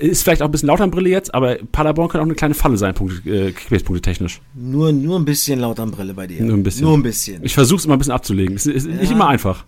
[0.00, 2.94] ist vielleicht auch ein bisschen Lauternbrille jetzt, aber Paderborn kann auch eine kleine Falle sein,
[2.94, 4.40] Punkte, äh, Kickbase-Punkte technisch.
[4.54, 6.42] Nur, nur ein bisschen Lauternbrille bei dir.
[6.42, 6.84] Nur ein bisschen.
[6.84, 7.44] Nur ein bisschen.
[7.44, 8.56] Ich versuche es immer ein bisschen abzulegen.
[8.56, 9.10] Es ist nicht Ja.
[9.12, 9.64] immer einfach.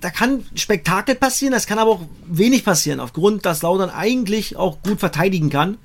[0.00, 4.82] da kann Spektakel passieren, das kann aber auch wenig passieren, aufgrund, dass Lautern eigentlich auch
[4.82, 5.78] gut verteidigen kann.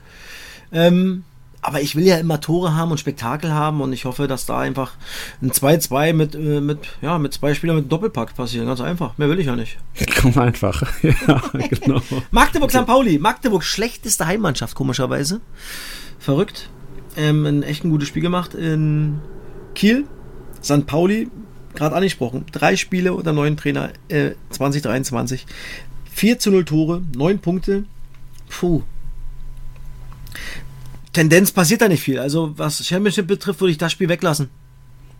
[0.73, 1.23] Ähm,
[1.61, 4.59] aber ich will ja immer Tore haben und Spektakel haben und ich hoffe, dass da
[4.59, 4.93] einfach
[5.41, 8.67] ein 2-2 mit, äh, mit, ja, mit zwei Spielern mit Doppelpack passieren.
[8.67, 9.17] Ganz einfach.
[9.17, 9.77] Mehr will ich ja nicht.
[10.21, 10.83] Komm einfach.
[11.03, 12.01] ja, genau.
[12.31, 12.85] Magdeburg, St.
[12.85, 13.19] Pauli.
[13.19, 15.41] Magdeburg, schlechteste Heimmannschaft, komischerweise.
[16.17, 16.69] Verrückt.
[17.15, 19.19] Ähm, ein echt ein gutes Spiel gemacht in
[19.75, 20.05] Kiel.
[20.63, 20.85] St.
[20.87, 21.29] Pauli,
[21.75, 22.45] gerade angesprochen.
[22.51, 25.45] Drei Spiele unter neuen Trainer äh, 2023.
[26.11, 27.85] 4 zu 0 Tore, 9 Punkte.
[28.49, 28.83] Puh.
[31.13, 32.19] Tendenz passiert da nicht viel.
[32.19, 34.49] Also, was Championship betrifft, würde ich das Spiel weglassen.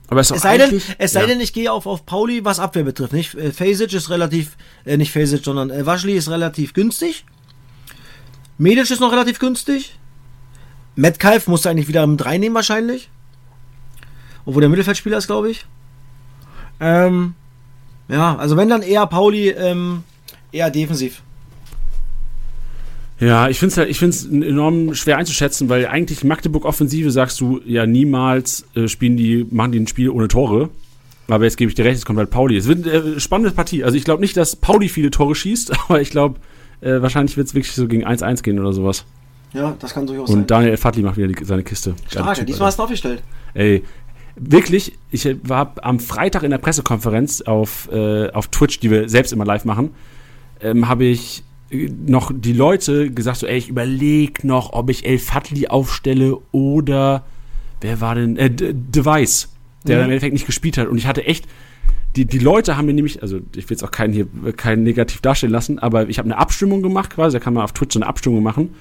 [0.08, 1.28] Aber es, ist Es sei denn, es sei ja.
[1.28, 3.14] denn, ich gehe auf, auf Pauli, was Abwehr betrifft.
[3.14, 3.34] Nicht?
[3.36, 7.26] Äh, Fasic ist relativ, äh, nicht Fasic, sondern äh, Waschli ist relativ günstig.
[8.58, 9.98] Medic ist noch relativ günstig.
[10.96, 13.10] Metcalf musste eigentlich wieder im 3 nehmen wahrscheinlich.
[14.46, 15.66] Obwohl der Mittelfeldspieler ist, glaube ich.
[16.80, 17.36] Ähm,
[18.08, 20.04] ja, also wenn dann eher Pauli, ähm,
[20.52, 21.22] eher defensiv.
[23.22, 27.62] Ja, ich finde es halt, ich find's enorm schwer einzuschätzen, weil eigentlich Magdeburg-Offensive sagst du
[27.66, 30.70] ja niemals äh, spielen die, machen die ein Spiel ohne Tore.
[31.28, 32.58] Aber jetzt gebe ich dir recht, es kommt halt Pauli.
[32.58, 33.84] Es wird eine äh, spannende Partie.
[33.84, 36.40] Also ich glaube nicht, dass Pauli viele Tore schießt, aber ich glaube,
[36.82, 39.06] äh, wahrscheinlich wird es wirklich so gegen 1-1 gehen oder sowas.
[39.54, 41.94] Ja, das kann durchaus Und Daniel Fadli macht wieder die, seine Kiste.
[42.10, 42.68] Stark, Typ, diesmal Alter.
[42.68, 43.22] hast du aufgestellt.
[43.54, 43.84] Ey,
[44.36, 49.32] wirklich, ich war am Freitag in der Pressekonferenz auf, äh, auf Twitch, die wir selbst
[49.32, 49.92] immer live machen,
[50.62, 51.44] ähm, habe ich
[52.06, 57.24] noch die Leute gesagt, so, ey, ich überlege noch, ob ich El Fadli aufstelle oder
[57.82, 58.38] wer war denn?
[58.38, 59.50] Äh, Device,
[59.86, 60.04] der Mhm.
[60.04, 60.88] im Endeffekt nicht gespielt hat.
[60.88, 61.46] Und ich hatte echt.
[62.18, 65.22] Die, die Leute haben mir nämlich, also ich will jetzt auch keinen hier keinen negativ
[65.22, 68.00] darstellen lassen, aber ich habe eine Abstimmung gemacht quasi, da kann man auf Twitch so
[68.00, 68.76] eine Abstimmung machen.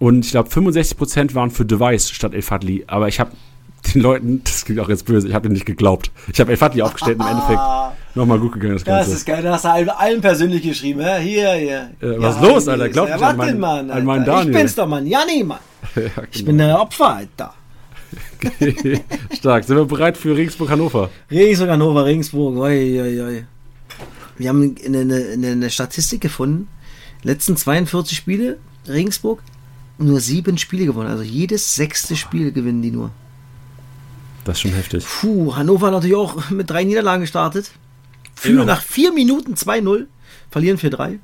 [0.00, 2.82] Und ich glaube, 65% waren für Device statt El Fadli.
[2.88, 3.30] Aber ich habe
[3.94, 6.10] den Leuten, das klingt auch jetzt böse, ich habe denen nicht geglaubt.
[6.32, 7.60] Ich habe El Fadli aufgestellt im Endeffekt
[8.16, 9.12] nochmal gut gegangen, das Das Ganze.
[9.12, 11.00] ist geil, da hast du allen, persönlich geschrieben.
[11.00, 11.16] Ja?
[11.18, 11.90] Hier, hier.
[12.00, 12.88] Äh, was ist los, Alter?
[12.88, 14.24] Glaub ja, nicht an meinen- Mann, an meinen?
[14.24, 14.50] Daniel.
[14.54, 15.06] Ich bin's doch, Mann.
[15.06, 15.58] Janni, Mann.
[15.96, 16.02] ja,
[16.32, 17.54] Ich bin der Opfer, Alter.
[19.32, 19.64] Stark.
[19.64, 21.10] Sind wir bereit für Regensburg-Hannover?
[21.30, 22.56] Regensburg, Hannover, Regensburg.
[22.58, 23.44] Oi, oi, oi.
[24.38, 24.98] Wir haben eine,
[25.32, 26.68] eine, eine Statistik gefunden.
[27.22, 29.42] Letzten 42 Spiele, Regensburg,
[29.98, 31.08] nur sieben Spiele gewonnen.
[31.08, 33.10] Also jedes sechste Spiel gewinnen die nur.
[34.44, 35.04] Das ist schon heftig.
[35.04, 37.70] Puh, Hannover natürlich auch mit drei Niederlagen gestartet.
[38.36, 38.66] Führen Genau.
[38.66, 40.06] nach vier Minuten 2-0,
[40.50, 41.18] verlieren 4-3.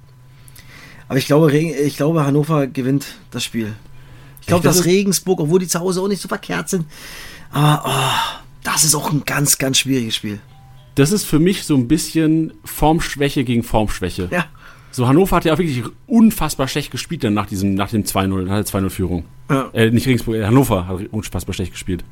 [1.08, 3.74] Aber ich glaube, ich glaube, Hannover gewinnt das Spiel.
[4.40, 6.86] Ich glaube, das dass Regensburg, obwohl die zu Hause auch nicht so verkehrt sind,
[7.52, 10.40] aber oh, das ist auch ein ganz, ganz schwieriges Spiel.
[10.94, 14.28] Das ist für mich so ein bisschen Formschwäche gegen Formschwäche.
[14.32, 14.46] Ja,
[14.90, 18.42] So, Hannover hat ja auch wirklich unfassbar schlecht gespielt dann nach diesem, nach dem 2-0,
[18.42, 19.24] nach der 2-0-Führung.
[19.50, 19.70] Ja.
[19.72, 22.04] Äh, nicht Regensburg, äh, Hannover hat unfassbar schlecht gespielt.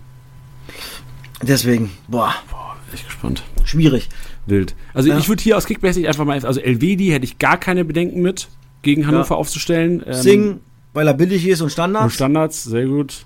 [1.42, 3.42] Deswegen, boah, Boah, echt gespannt.
[3.64, 4.08] schwierig.
[4.46, 4.74] Wild.
[4.94, 5.18] Also Ja.
[5.18, 8.48] ich würde hier aus Kickbase einfach mal, also Elvedi hätte ich gar keine Bedenken mit,
[8.82, 10.02] gegen Hannover aufzustellen.
[10.06, 10.60] Ähm, Sing,
[10.92, 12.14] weil er billig ist und und Standards.
[12.14, 13.24] Standards, sehr gut.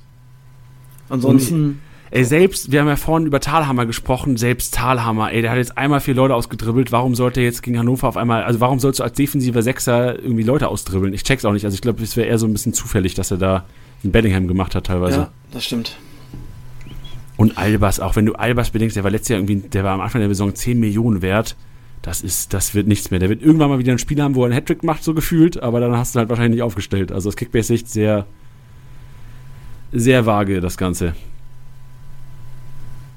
[1.09, 5.59] Ansonsten, Ey, selbst, wir haben ja vorhin über Talhammer gesprochen, selbst Talhammer, ey, der hat
[5.59, 8.79] jetzt einmal vier Leute ausgedribbelt, warum sollte er jetzt gegen Hannover auf einmal, also warum
[8.79, 11.12] sollst du als defensiver Sechser irgendwie Leute ausdribbeln?
[11.12, 13.33] Ich check's auch nicht, also ich glaube, es wäre eher so ein bisschen zufällig, dass
[13.33, 13.65] er da
[14.05, 15.17] in Bellingham gemacht hat teilweise.
[15.19, 15.97] ja, das stimmt.
[17.45, 20.01] Und Albers, auch wenn du Albers bedenkst, der war letztes Jahr irgendwie, der war am
[20.01, 21.57] Anfang der Saison 10 Millionen wert.
[22.01, 23.20] Das ist, das wird nichts mehr.
[23.20, 25.62] Der wird irgendwann mal wieder ein Spiel haben, wo er einen Hattrick macht, so gefühlt,
[25.62, 27.12] aber dann hast du halt wahrscheinlich nicht aufgestellt.
[27.12, 28.24] Also aus Kickbase-Sicht sehr,
[29.92, 31.14] sehr vage, das Ganze.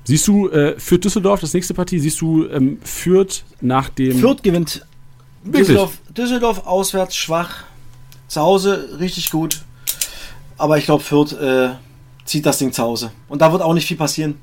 [0.04, 4.18] Siehst du äh, Fürth Düsseldorf, das nächste Partie, siehst du ähm, Fürth nach dem.
[4.20, 4.86] Fürth gewinnt.
[5.46, 7.64] Düsseldorf, Düsseldorf auswärts schwach.
[8.28, 9.62] Zu Hause richtig gut.
[10.58, 11.70] Aber ich glaube, Fürth äh,
[12.28, 13.12] zieht das Ding zu Hause.
[13.28, 14.36] Und da wird auch nicht viel passieren.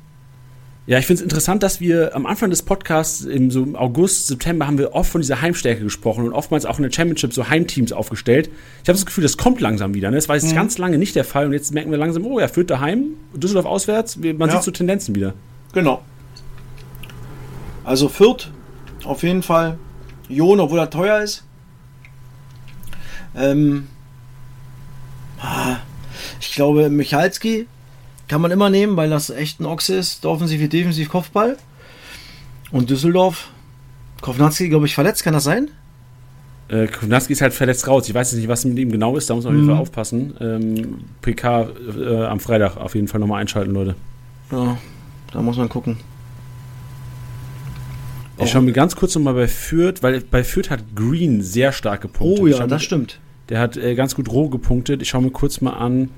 [0.86, 4.66] Ja, ich finde es interessant, dass wir am Anfang des Podcasts im so August, September
[4.66, 7.92] haben wir oft von dieser Heimstärke gesprochen und oftmals auch in der Championship so Heimteams
[7.92, 8.50] aufgestellt.
[8.82, 10.10] Ich habe das Gefühl, das kommt langsam wieder.
[10.10, 10.16] Ne?
[10.16, 12.48] Das war jetzt ganz lange nicht der Fall und jetzt merken wir langsam, oh ja,
[12.48, 14.16] Fürth daheim, Düsseldorf auswärts.
[14.16, 14.50] Man Ja.
[14.50, 15.32] sieht so Tendenzen wieder.
[15.72, 16.02] Genau.
[17.82, 18.50] Also Fürth,
[19.04, 19.78] auf jeden Fall.
[20.28, 21.44] Jon, obwohl er teuer ist.
[23.34, 23.88] Ähm,
[25.40, 25.76] ah,
[26.40, 27.66] ich glaube, Michalski
[28.28, 30.24] kann man immer nehmen, weil das echt ein Ochse ist.
[30.26, 31.56] Offensiv wie defensiv Kopfball.
[32.70, 33.50] Und Düsseldorf,
[34.20, 35.70] Kovnatski, glaube ich, verletzt, kann das sein?
[36.68, 38.08] Äh, Kovnatski ist halt verletzt raus.
[38.08, 39.80] Ich weiß jetzt nicht, was mit ihm genau ist, da muss man auf jeden Fall
[39.80, 40.34] aufpassen.
[40.40, 41.68] Ähm, PK
[41.98, 43.94] äh, am Freitag auf jeden Fall nochmal einschalten, Leute.
[44.50, 44.78] Ja,
[45.32, 45.98] da muss man gucken.
[48.38, 52.00] Ich schaue mir ganz kurz nochmal bei Fürth, weil bei Fürth hat Green sehr stark
[52.00, 52.42] gepunktet.
[52.42, 53.20] Oh ja, das stimmt.
[53.48, 55.02] Der hat äh, ganz gut roh gepunktet.
[55.02, 56.10] Ich schaue mir kurz mal an,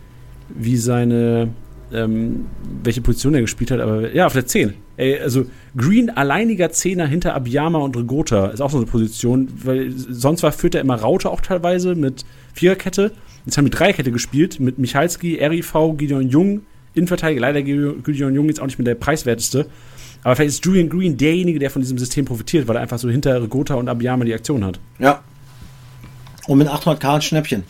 [0.49, 1.49] wie seine,
[1.93, 2.47] ähm,
[2.83, 3.81] welche Position er gespielt hat.
[3.81, 4.75] Aber ja, auf der 10.
[4.97, 9.93] Ey, also Green alleiniger Zehner hinter Abiyama und Rigota ist auch so eine Position, weil
[9.93, 12.25] sonst war Fürth ja immer Raute auch teilweise mit
[12.55, 13.13] Viererkette.
[13.45, 16.63] Jetzt haben wir Dreierkette gespielt mit Michalski, RIV, Gideon Jung,
[16.95, 17.41] Innenverteidiger.
[17.41, 19.67] Leider Gideon Gideon Jung jetzt auch nicht mehr der preiswerteste.
[20.23, 23.09] Aber vielleicht ist Julian Green derjenige, der von diesem System profitiert, weil er einfach so
[23.09, 24.81] hinter Rigota und Abiyama die Aktion hat.
[24.99, 25.23] Ja.
[26.49, 27.65] Und mit 800k ein Schnäppchen.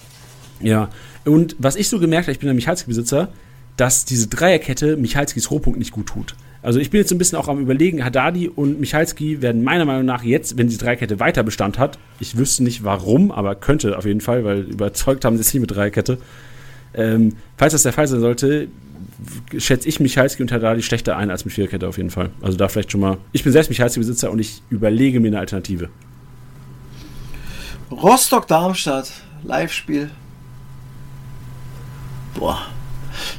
[0.61, 0.89] Ja,
[1.25, 3.29] und was ich so gemerkt habe, ich bin ein Michalski-Besitzer,
[3.77, 6.35] dass diese Dreierkette Michalskis Rohpunkt nicht gut tut.
[6.62, 10.05] Also ich bin jetzt ein bisschen auch am überlegen, Haddadi und Michalski werden meiner Meinung
[10.05, 14.05] nach jetzt, wenn die Dreierkette weiter Bestand hat, ich wüsste nicht warum, aber könnte auf
[14.05, 16.18] jeden Fall, weil überzeugt haben sie es nicht mit Dreierkette.
[16.95, 18.68] Ähm, falls das der Fall sein sollte,
[19.57, 22.31] schätze ich Michalski und Haddadi schlechter ein als mit Viererkette auf jeden Fall.
[22.41, 23.18] Also da vielleicht schon mal.
[23.33, 25.89] Ich bin selbst Michalski-Besitzer und ich überlege mir eine Alternative.
[27.91, 29.12] Rostock-Darmstadt,
[29.45, 30.11] Live-Spiel.
[32.35, 32.66] Boah.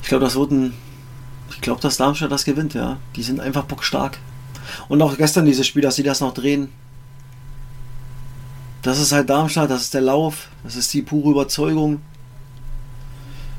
[0.01, 0.73] Ich glaube, das wird ein.
[1.49, 2.97] Ich glaube, dass Darmstadt das gewinnt, ja.
[3.15, 4.17] Die sind einfach bockstark.
[4.89, 6.69] Und auch gestern dieses Spiel, dass sie das noch drehen.
[8.81, 12.01] Das ist halt Darmstadt, das ist der Lauf, das ist die pure Überzeugung.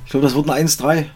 [0.05, 1.07] Ich glaube, das wird ein 1-3.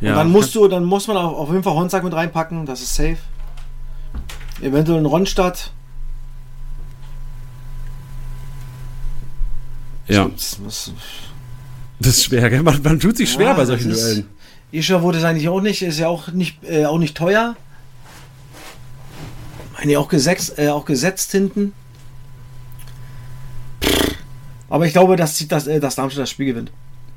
[0.00, 2.80] Und dann musst du, dann muss man auf, auf jeden Fall Honsack mit reinpacken, das
[2.80, 3.18] ist safe.
[4.60, 5.72] Eventuell ein Ronstadt.
[10.08, 10.92] Ja, Das, das,
[12.00, 12.62] das ist schwer, gell?
[12.62, 14.26] Man, man tut sich schwer Ja, bei solchen ist- Duellen.
[14.70, 17.56] Isha wurde es eigentlich auch nicht, ist ja auch nicht, äh, auch nicht teuer.
[19.78, 21.72] Meine auch gesetzt, äh, auch gesetzt hinten.
[24.68, 26.70] Aber ich glaube, dass, das, äh, dass Darmstadt das Spiel gewinnt.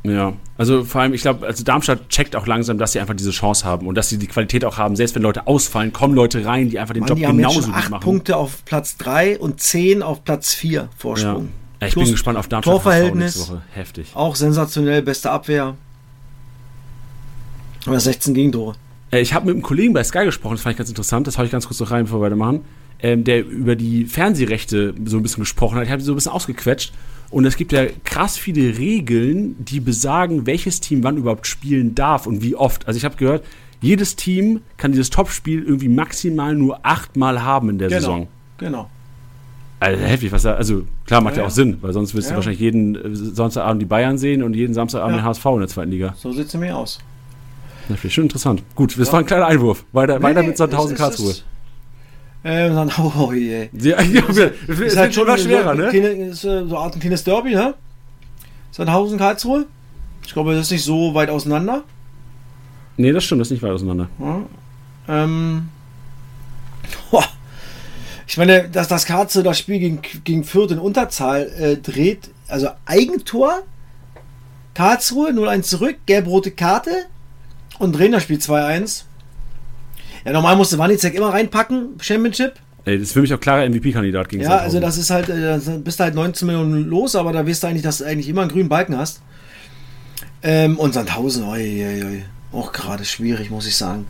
[0.04, 3.30] Ja, also vor allem, ich glaube, also Darmstadt checkt auch langsam, dass sie einfach diese
[3.32, 4.96] Chance haben und dass sie die Qualität auch haben.
[4.96, 7.48] Selbst wenn Leute ausfallen, kommen Leute rein, die einfach den Mann, Job die haben jetzt
[7.50, 8.02] genauso schon gut 8 machen.
[8.04, 10.90] Punkte auf Platz 3 und 10 auf Platz 4 Ja.
[10.98, 11.44] Vorsprung.
[11.46, 12.72] ja ich Plus bin gespannt auf Darmstadt.
[12.74, 13.50] Torverhältnis.
[13.50, 13.62] Woche.
[13.74, 14.08] Heftig.
[14.14, 15.76] Auch sensationell, beste Abwehr.
[17.86, 18.76] Aber 16 Gegentore.
[19.12, 21.38] Äh, Ich habe mit einem Kollegen bei Sky gesprochen, das fand ich ganz interessant, das
[21.38, 22.62] hau ich ganz kurz noch rein, bevor wir weitermachen,
[23.02, 25.86] ähm, der über die Fernsehrechte so ein bisschen gesprochen hat.
[25.86, 26.94] Ich habe die so ein bisschen ausgequetscht.
[27.32, 32.28] Und es gibt ja krass viele Regeln, die besagen, welches Team wann überhaupt spielen darf
[32.28, 32.88] und wie oft.
[32.88, 33.46] Also ich habe gehört,
[33.80, 38.28] jedes Team kann dieses Topspiel irgendwie maximal nur achtmal haben in der Saison.
[38.58, 38.90] Genau.
[39.82, 41.52] Also heftig, was da, also klar macht ja, Ja, auch.
[41.52, 42.36] Sinn, weil sonst wirst du Ja.
[42.36, 45.24] wahrscheinlich jeden äh, Sonntagabend die Bayern sehen und jeden Samstagabend Ja.
[45.24, 46.14] den HSV in der zweiten Liga.
[46.18, 47.00] So sieht es mir aus.
[47.88, 48.62] Heftig, schon interessant.
[48.76, 49.84] Gut, das war ein kleiner Einwurf.
[49.92, 51.34] Weiter, weiter mit Sandhausen Karlsruhe.
[52.44, 53.70] Ähm, dann, oh je.
[53.74, 54.22] Ja, ja,
[54.68, 55.90] das ist halt schon was schwerer, ne?
[55.90, 57.74] Kleine, ist, so eine Art ein kleines Derby, ne?
[58.72, 59.66] Sandhausen, Karlsruhe.
[60.24, 61.84] Ich glaube, das ist nicht so weit auseinander.
[62.98, 64.10] Nee, das stimmt, das ist nicht weit auseinander.
[64.20, 64.42] Ja.
[65.08, 65.70] Ähm,
[67.10, 67.24] boah.
[68.32, 72.70] Ich meine, dass das Karze das Spiel gegen, gegen Fürth in Unterzahl äh, dreht, also
[72.86, 73.64] Eigentor,
[74.74, 76.92] Karlsruhe 0-1 zurück, gelb-rote Karte
[77.78, 79.04] und Trainerspiel 2-1.
[80.24, 82.54] Ja, normal musste Wanizek immer reinpacken, Championship.
[82.86, 85.60] Ey, das ist für mich auch klarer MVP-Kandidat gegen Ja, also das ist halt, äh,
[85.60, 88.30] da bist du halt 19 Millionen los, aber da weißt du eigentlich, dass du eigentlich
[88.30, 89.22] immer einen grünen Balken hast.
[90.42, 92.24] Ähm, und Sandhausen, oi, oi, oi.
[92.54, 94.08] auch gerade schwierig, muss ich sagen.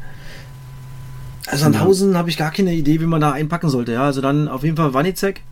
[1.52, 3.91] Also Sandhausen habe ich gar keine Idee, wie man da einpacken sollte.
[3.91, 5.43] Ja, also dann auf jeden Fall Wanizek.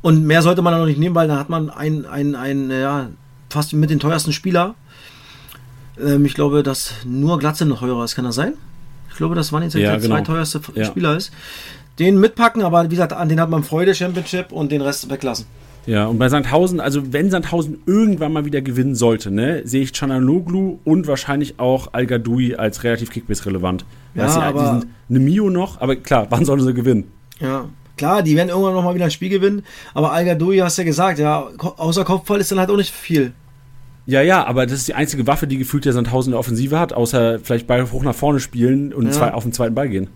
[0.00, 2.70] Und mehr sollte man da noch nicht nehmen, weil dann hat man ein, ein, ein,
[2.70, 3.10] ja,
[3.48, 4.74] fast mit den teuersten Spieler.
[6.00, 8.16] Ähm, ich glaube, dass nur Glatze noch teurer ist.
[8.16, 8.54] Kann das sein?
[9.10, 10.16] Ich glaube, dass Wanizek Ja, der genau.
[10.16, 10.84] zweiteuerste Ja.
[10.86, 11.30] Spieler ist.
[12.00, 15.46] Den mitpacken, aber wie gesagt, an den hat man Freude, Championship und den Rest weglassen.
[15.86, 19.92] Ja, und bei Sandhausen, also wenn Sandhausen irgendwann mal wieder gewinnen sollte, ne, sehe ich
[19.96, 22.06] Chananoglu und wahrscheinlich auch Al
[22.56, 23.84] als relativ Kickbase-relevant.
[24.14, 27.04] Ja, Weißt du, aber- die sind eine Mio noch, aber klar, wann sollen sie gewinnen?
[27.40, 27.64] Ja,
[27.96, 30.24] klar, die werden irgendwann noch mal wieder ein Spiel gewinnen, aber Al
[30.62, 33.32] hast ja gesagt, ja, außer Kopfball ist dann halt auch nicht viel.
[34.06, 36.78] Ja, ja, aber das ist die einzige Waffe, die gefühlt der Sandhausen in der Offensive
[36.78, 39.12] hat, außer vielleicht Ball hoch nach vorne spielen und Ja.
[39.12, 40.08] zwei, auf den zweiten Ball gehen.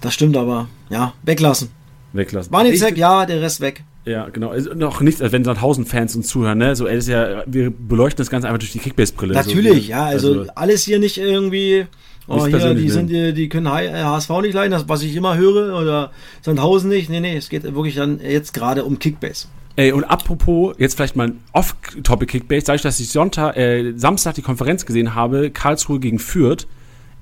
[0.00, 1.68] Das stimmt aber, ja, weglassen.
[2.12, 2.52] Weglassen.
[2.52, 3.84] Wanizek, ja, der Rest weg.
[4.06, 4.52] Ja, genau.
[4.52, 6.74] Ist noch nichts, als wenn Sandhausen-Fans uns zuhören, ne?
[6.74, 9.34] So, ey, ist ja, wir beleuchten das Ganze einfach durch die Kickbase-Brille.
[9.34, 11.86] Natürlich, so, ja, also, alles hier nicht irgendwie,
[12.26, 15.02] oh, Nicht hier, die, sind, die, die können H- äh, HSV nicht leiden, das, was
[15.02, 17.10] ich immer höre, oder Sandhausen nicht.
[17.10, 19.48] Nee, nee, es geht wirklich dann jetzt gerade um Kickbase.
[19.76, 24.42] Ey, und apropos, jetzt vielleicht mal ein Off-Topic-Kickbase, dadurch, dass ich Sonntag, äh, Samstag die
[24.42, 26.66] Konferenz gesehen habe, Karlsruhe gegen Fürth.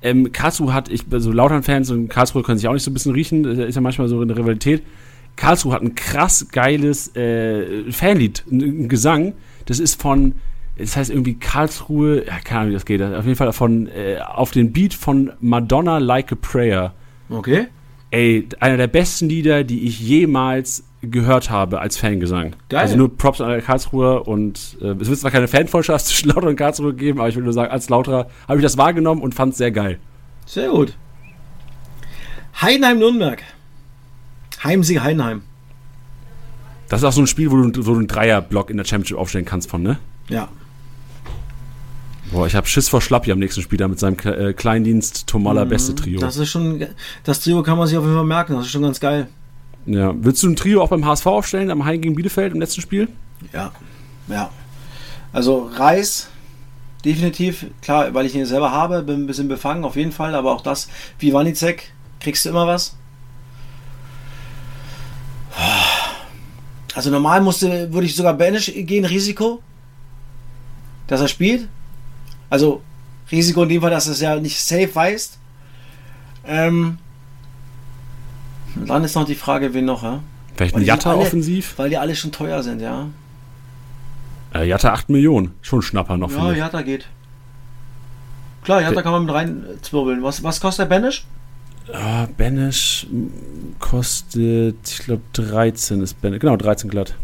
[0.01, 3.13] Ähm, Karlsruhe hat, ich, also Lautern-Fans und Karlsruhe können sich auch nicht so ein bisschen
[3.13, 4.81] riechen, ist ja manchmal so eine Rivalität.
[5.39, 9.33] Karlsruhe hat ein krass geiles äh, Fanlied, ein, Gesang.
[9.65, 10.35] Das ist von,
[10.77, 13.01] das heißt irgendwie Karlsruhe, ja, keine Ahnung, wie das geht.
[13.01, 16.93] Auf jeden Fall von, äh, auf den Beat von Madonna Like a Prayer.
[17.29, 17.67] Okay?
[18.11, 22.57] Ey, einer der besten Lieder, die ich jemals gehört habe als Fangesang.
[22.67, 22.81] Geil.
[22.81, 26.57] Also nur Props an Karlsruhe und äh, es wird zwar keine Fanfreundschaft zwischen Lauter und
[26.57, 29.53] Karlsruhe geben, aber ich will nur sagen, als Lauterer habe ich das wahrgenommen und fand
[29.53, 29.99] es sehr geil.
[30.45, 30.97] Sehr gut.
[32.61, 33.41] Heidenheim-Nürnberg.
[34.63, 35.41] Heimsieg Heidenheim.
[36.89, 39.17] Das ist auch so ein Spiel, wo du, wo du einen Dreierblock in der Championship
[39.17, 39.99] aufstellen kannst von, ne?
[40.27, 40.49] Ja.
[42.31, 45.65] Boah, ich habe Schiss vor Schlappi am nächsten Spiel da mit seinem äh, Kleindienst Tomala
[45.65, 46.19] Beste Trio.
[46.19, 46.21] Mhm.
[46.21, 46.85] Das ist schon,
[47.23, 49.27] das Trio kann man sich auf jeden Fall merken, das ist schon ganz geil.
[49.85, 50.13] ja.
[50.15, 53.07] Willst du ein Trio auch beim HSV aufstellen, am Heim gegen Bielefeld im letzten Spiel?
[53.53, 53.71] Ja,
[54.27, 54.49] ja.
[55.31, 56.29] Also Reis,
[57.05, 60.51] definitiv, klar, weil ich ihn selber habe, bin ein bisschen befangen, auf jeden Fall, aber
[60.51, 60.89] auch das,
[61.19, 62.95] wie Wanizek, kriegst du immer was.
[66.95, 69.61] Also normal musste, würde ich sogar Banish gehen, Risiko,
[71.07, 71.67] dass er spielt.
[72.49, 72.81] Also
[73.31, 75.37] Risiko in dem Fall, dass er es ja nicht safe weißt.
[76.45, 76.97] Ähm,
[78.85, 80.21] dann ist noch die Frage, wen noch, ja?
[80.55, 81.73] Vielleicht ein die Jatta alle- offensiv?
[81.77, 83.07] Weil die alle schon teuer sind, ja.
[84.53, 85.53] Äh, Jatta 8 Millionen.
[85.61, 86.51] Schon Schnapper noch, Ja.
[86.53, 87.05] Jatta geht.
[88.63, 90.23] Klar, Jatta kann man mit rein zwirbeln.
[90.23, 91.23] Was, was kostet der Banish?
[91.93, 93.07] Ah, Banish
[93.79, 96.39] kostet, ich glaube, 13 ist Banish.
[96.39, 97.15] Genau, 13 glatt.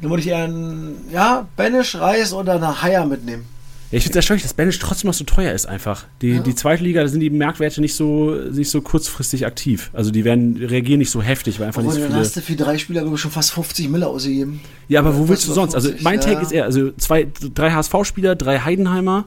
[0.00, 3.44] Dann würde ich eher einen, ja, Banish, Reis oder eine Haier mitnehmen.
[3.90, 6.04] Ja, ich finde es erstaunlich, dass Banish trotzdem noch so teuer ist einfach.
[6.22, 6.42] Die, Ja.
[6.42, 9.90] die zweite Liga, da sind die Marktwerte nicht so, nicht so kurzfristig aktiv.
[9.92, 12.20] Also die werden, reagieren nicht so heftig, weil einfach Obwohl, nicht so viele...
[12.20, 14.60] hast du für drei Spieler wirklich schon fast 50 Mille ausgegeben.
[14.88, 15.74] Ja, aber wo das willst du sonst?
[15.74, 16.40] Also 50, mein Take ja.
[16.40, 19.24] ist eher, also zwei, drei HSV-Spieler, drei Heidenheimer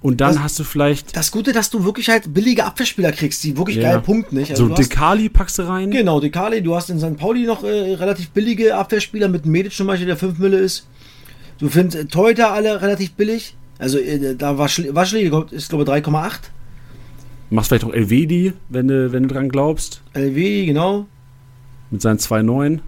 [0.00, 3.42] und dann Das- hast du vielleicht Das Gute, dass du wirklich halt billige Abwehrspieler kriegst,
[3.44, 3.92] die wirklich Ja.
[3.92, 4.56] geil punkten, nicht?
[4.56, 5.90] so du hast, Dekali packst du rein.
[5.90, 7.16] genau, Dekali, du hast in St.
[7.16, 10.86] Pauli noch äh, relativ billige Abwehrspieler mit Medic zum Beispiel, der 5 Mille ist.
[11.58, 13.56] Du findest äh, Torhüter alle relativ billig.
[13.78, 16.32] Also äh, da war Waschli ist glaube ich 3,8.
[17.50, 21.06] Machst vielleicht auch Elvedi, wenn du, wenn du dran glaubst, LW, genau.
[21.90, 22.80] mit seinen 2,9.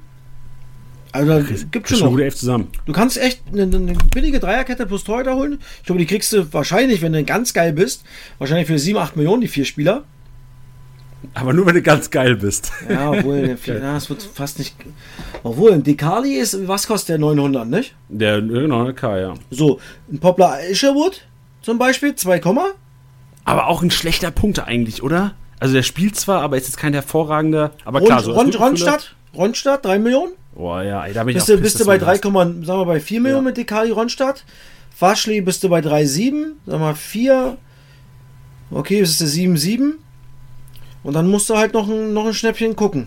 [1.12, 2.10] Also gibt schon noch.
[2.10, 2.68] gute zusammen.
[2.86, 5.58] Du kannst echt eine, eine billige Dreierkette plus Torhüter holen.
[5.80, 8.04] Ich glaube, die kriegst du wahrscheinlich, wenn du ganz geil bist,
[8.38, 10.04] wahrscheinlich für 7, 8 Millionen, die vier Spieler.
[11.34, 12.72] Aber nur, wenn du ganz geil bist.
[12.88, 14.74] Ja, obwohl, ja, das wird fast nicht.
[15.42, 17.94] Obwohl, ein Dekali ist, was kostet der 900, nicht?
[18.08, 19.34] Der, genau, K, ja.
[19.50, 19.80] So,
[20.10, 21.22] ein Poplar Isherwood
[21.62, 22.40] zum Beispiel, 2,
[23.44, 25.34] Aber auch ein schlechter Punkt eigentlich, oder?
[25.58, 27.72] Also der spielt zwar, aber ist jetzt kein hervorragender.
[27.84, 30.32] Aber Ron, klar, so Ron, Ronstadt, Ronstadt, 3 Millionen.
[30.54, 32.20] Boah, ja, ey, da bin ich Bist auch du, bist du bei du 3, das-
[32.22, 34.44] sagen wir bei 4 Millionen mit Dekali Ronstadt.
[34.98, 37.56] Waschli bist du bei 3,7, sagen wir 4.
[38.70, 39.92] Okay, bist du 7,7.
[41.02, 43.06] Und dann musst du halt noch ein, noch ein Schnäppchen gucken.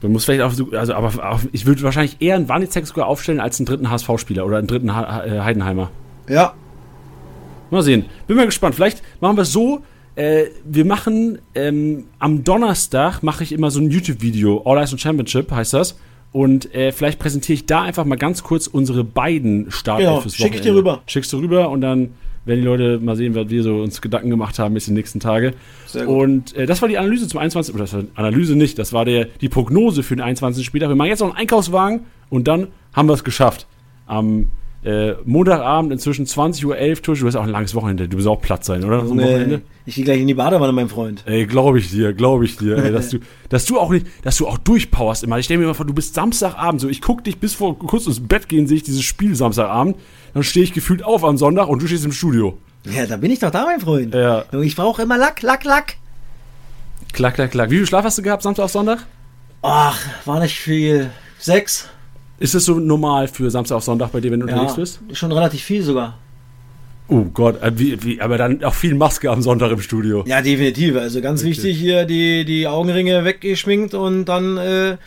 [0.00, 3.06] Du musst vielleicht auch, so- also aber auch, ich würde wahrscheinlich eher einen Wanizek sogar
[3.06, 5.90] aufstellen als einen dritten HSV-Spieler oder einen dritten ha äh, Heidenheimer.
[6.28, 6.54] Ja,
[7.70, 8.06] Mal sehen.
[8.26, 8.74] Bin mal gespannt.
[8.74, 9.82] Vielleicht machen wir es so.
[10.14, 14.98] Äh, wir machen ähm, am Donnerstag mache ich immer so ein YouTube-Video, All Eyes on
[14.98, 15.98] Championship heißt das.
[16.32, 20.34] Und äh, vielleicht präsentiere ich da einfach mal ganz kurz unsere beiden Startelf Genau, fürs
[20.36, 20.70] schick ich Wochenende.
[20.70, 21.02] dir rüber.
[21.06, 22.10] Schickst du rüber und dann
[22.44, 25.20] werden die Leute mal sehen, was wir so uns Gedanken gemacht haben bis die nächsten
[25.20, 25.54] Tage.
[25.86, 26.22] Sehr gut.
[26.22, 27.74] Und äh, das war die Analyse zum 21.
[27.74, 30.64] Oder das war Analyse nicht, das war der, die Prognose für den 21.
[30.64, 30.88] Spieltag.
[30.90, 32.00] Wir machen jetzt noch einen Einkaufswagen
[32.30, 33.66] und dann haben wir es geschafft.
[34.06, 34.48] Am
[34.84, 37.02] äh, Montagabend inzwischen 20.11 Uhr.
[37.02, 38.08] Tusch, du hast auch ein langes Wochenende.
[38.08, 39.04] Du wirst auch platt sein, oder?
[39.04, 39.14] So?
[39.14, 41.22] Nee, ich gehe gleich in die Badewanne, mein Freund.
[41.26, 43.18] Ey, glaube ich dir, glaube ich dir, ey, dass du,
[43.48, 45.38] dass du auch nicht, dass du auch durchpowerst immer.
[45.38, 48.06] Ich stell mir mal vor, du bist Samstagabend, so ich guck dich bis vor kurz
[48.06, 49.96] ins Bett gehen, sehe ich dieses Spiel Samstagabend,
[50.34, 52.58] dann stehe ich gefühlt auf am Sonntag und du stehst im Studio.
[52.84, 54.14] Ja, da bin ich doch da, mein Freund.
[54.14, 54.44] Ja.
[54.62, 55.96] Ich brauche immer Lack, Lack, Lack.
[57.12, 57.70] Klack, klack, klack.
[57.70, 59.06] Wie viel Schlaf hast du gehabt Samstag auf Sonntag?
[59.62, 61.10] Ach, war nicht viel.
[61.38, 61.88] Sechs.
[62.40, 65.00] Ist es so normal für Samstag auf Sonntag bei dir, wenn du unterwegs Ja, bist?
[65.12, 66.18] schon relativ viel sogar.
[67.08, 70.24] Oh Gott, äh, wie, wie, aber dann auch viel Maske am Sonntag im Studio.
[70.26, 70.94] Ja, definitiv.
[70.96, 74.98] Also ganz wichtig hier die, die Augenringe weggeschminkt und dann äh,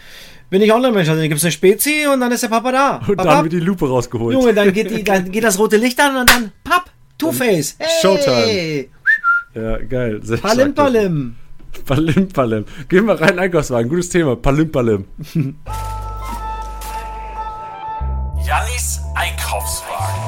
[0.49, 1.07] bin ich Online-Mensch.
[1.07, 2.95] Also dann gibt's eine Spezi und dann ist der Papa da.
[3.07, 4.33] Und Papa, dann wird die Lupe rausgeholt.
[4.35, 7.75] Junge, dann geht, die, dann geht das rote Licht an und dann papp, Two-Face.
[7.77, 8.85] Hey, Showtime.
[9.53, 10.19] Ja, geil.
[10.23, 11.35] Sehr Palim, palim.
[11.85, 12.65] Palim, palim.
[12.89, 13.89] Gehen wir rein, Einkaufswagen.
[13.89, 14.35] Gutes Thema.
[14.35, 15.05] Palim, palim.
[19.21, 20.23] Einkaufswagen.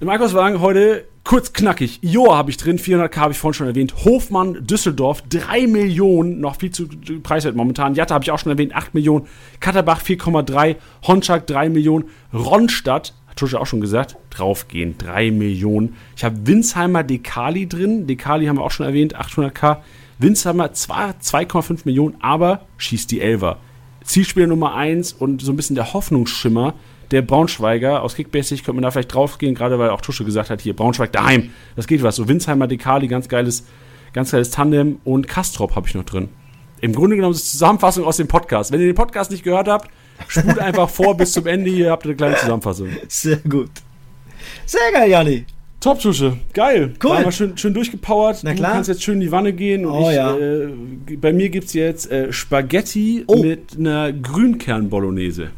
[0.00, 2.00] Im Einkaufswagen heute kurz knackig.
[2.02, 4.04] Joa habe ich drin, 400k habe ich vorhin schon erwähnt.
[4.04, 6.88] Hofmann, Düsseldorf, 3 Millionen, noch viel zu
[7.22, 7.94] preiswert momentan.
[7.94, 9.28] Jatta habe ich auch schon erwähnt, 8 Millionen.
[9.60, 10.74] Katterbach 4,3,
[11.06, 12.06] Honschak 3 Millionen.
[12.34, 15.94] Ronstadt, hat Tusche auch schon gesagt, draufgehen, 3 Millionen.
[16.16, 19.76] Ich habe Winsheimer Dekali drin, Dekali haben wir auch schon erwähnt, 800k.
[20.20, 23.58] Winsheimer zwar 2,5 Millionen, aber schießt die Elfer.
[24.04, 26.74] Zielspieler Nummer 1 und so ein bisschen der Hoffnungsschimmer
[27.10, 30.60] der Braunschweiger aus Kickbasic könnte man da vielleicht draufgehen, gerade weil auch Tusche gesagt hat,
[30.60, 32.16] hier Braunschweig daheim, das geht was.
[32.16, 33.66] So Winsheimer, Dekali, ganz geiles,
[34.12, 36.28] ganz geiles Tandem und Kastrop habe ich noch drin.
[36.80, 38.72] Im Grunde genommen ist es Zusammenfassung aus dem Podcast.
[38.72, 39.90] Wenn ihr den Podcast nicht gehört habt,
[40.28, 42.88] spult einfach vor bis zum Ende, hier habt ihr eine kleine Zusammenfassung.
[43.08, 43.70] Sehr gut.
[44.64, 45.44] Sehr geil, Janni.
[45.80, 46.36] Top, Tusche.
[46.52, 46.92] Geil.
[47.02, 47.10] Cool.
[47.16, 48.40] Haben wir schön, schön durchgepowert.
[48.42, 48.68] Na klar.
[48.70, 49.86] Du kannst jetzt schön in die Wanne gehen.
[49.86, 50.36] Und Oh ich, ja.
[50.36, 50.68] äh,
[51.18, 53.42] bei mir gibt es jetzt äh, Spaghetti Oh.
[53.42, 55.48] mit einer Grünkern-Bolognese.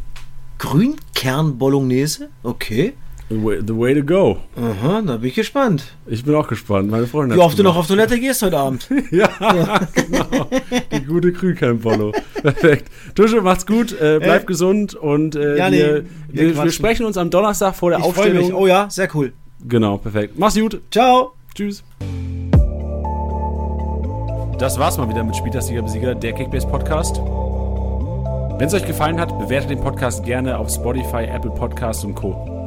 [0.58, 2.28] Grünkern-Bolognese?
[2.42, 2.92] Okay.
[3.30, 4.36] The way, the way to go.
[4.56, 5.84] Aha, da bin ich gespannt.
[6.06, 6.90] Ich bin auch gespannt.
[6.90, 8.88] Meine Freundin Wie oft du noch auf Toilette gehst heute Abend.
[9.10, 9.28] Ja,
[9.94, 10.48] genau.
[10.92, 12.12] Die gute Grünkern-Bolo.
[12.42, 12.90] Perfekt.
[13.14, 13.92] Tusche, macht's gut.
[14.00, 14.94] Äh, bleib Äh, gesund.
[14.94, 18.44] Und äh, ja, nee, wir, wir wir, sprechen uns am Donnerstag vor der Ich Aufstellung.
[18.46, 18.54] mich.
[18.54, 19.32] Oh ja, sehr cool.
[19.68, 20.38] Genau, perfekt.
[20.38, 20.80] Mach's gut.
[20.90, 21.32] Ciao.
[21.54, 21.84] Tschüss.
[24.58, 27.16] Das war's mal wieder mit Spieltagsliga Besieger, der Kickbase Podcast.
[27.18, 32.61] Wenn es euch gefallen hat, bewertet den Podcast gerne auf Spotify, Apple Podcasts und Co.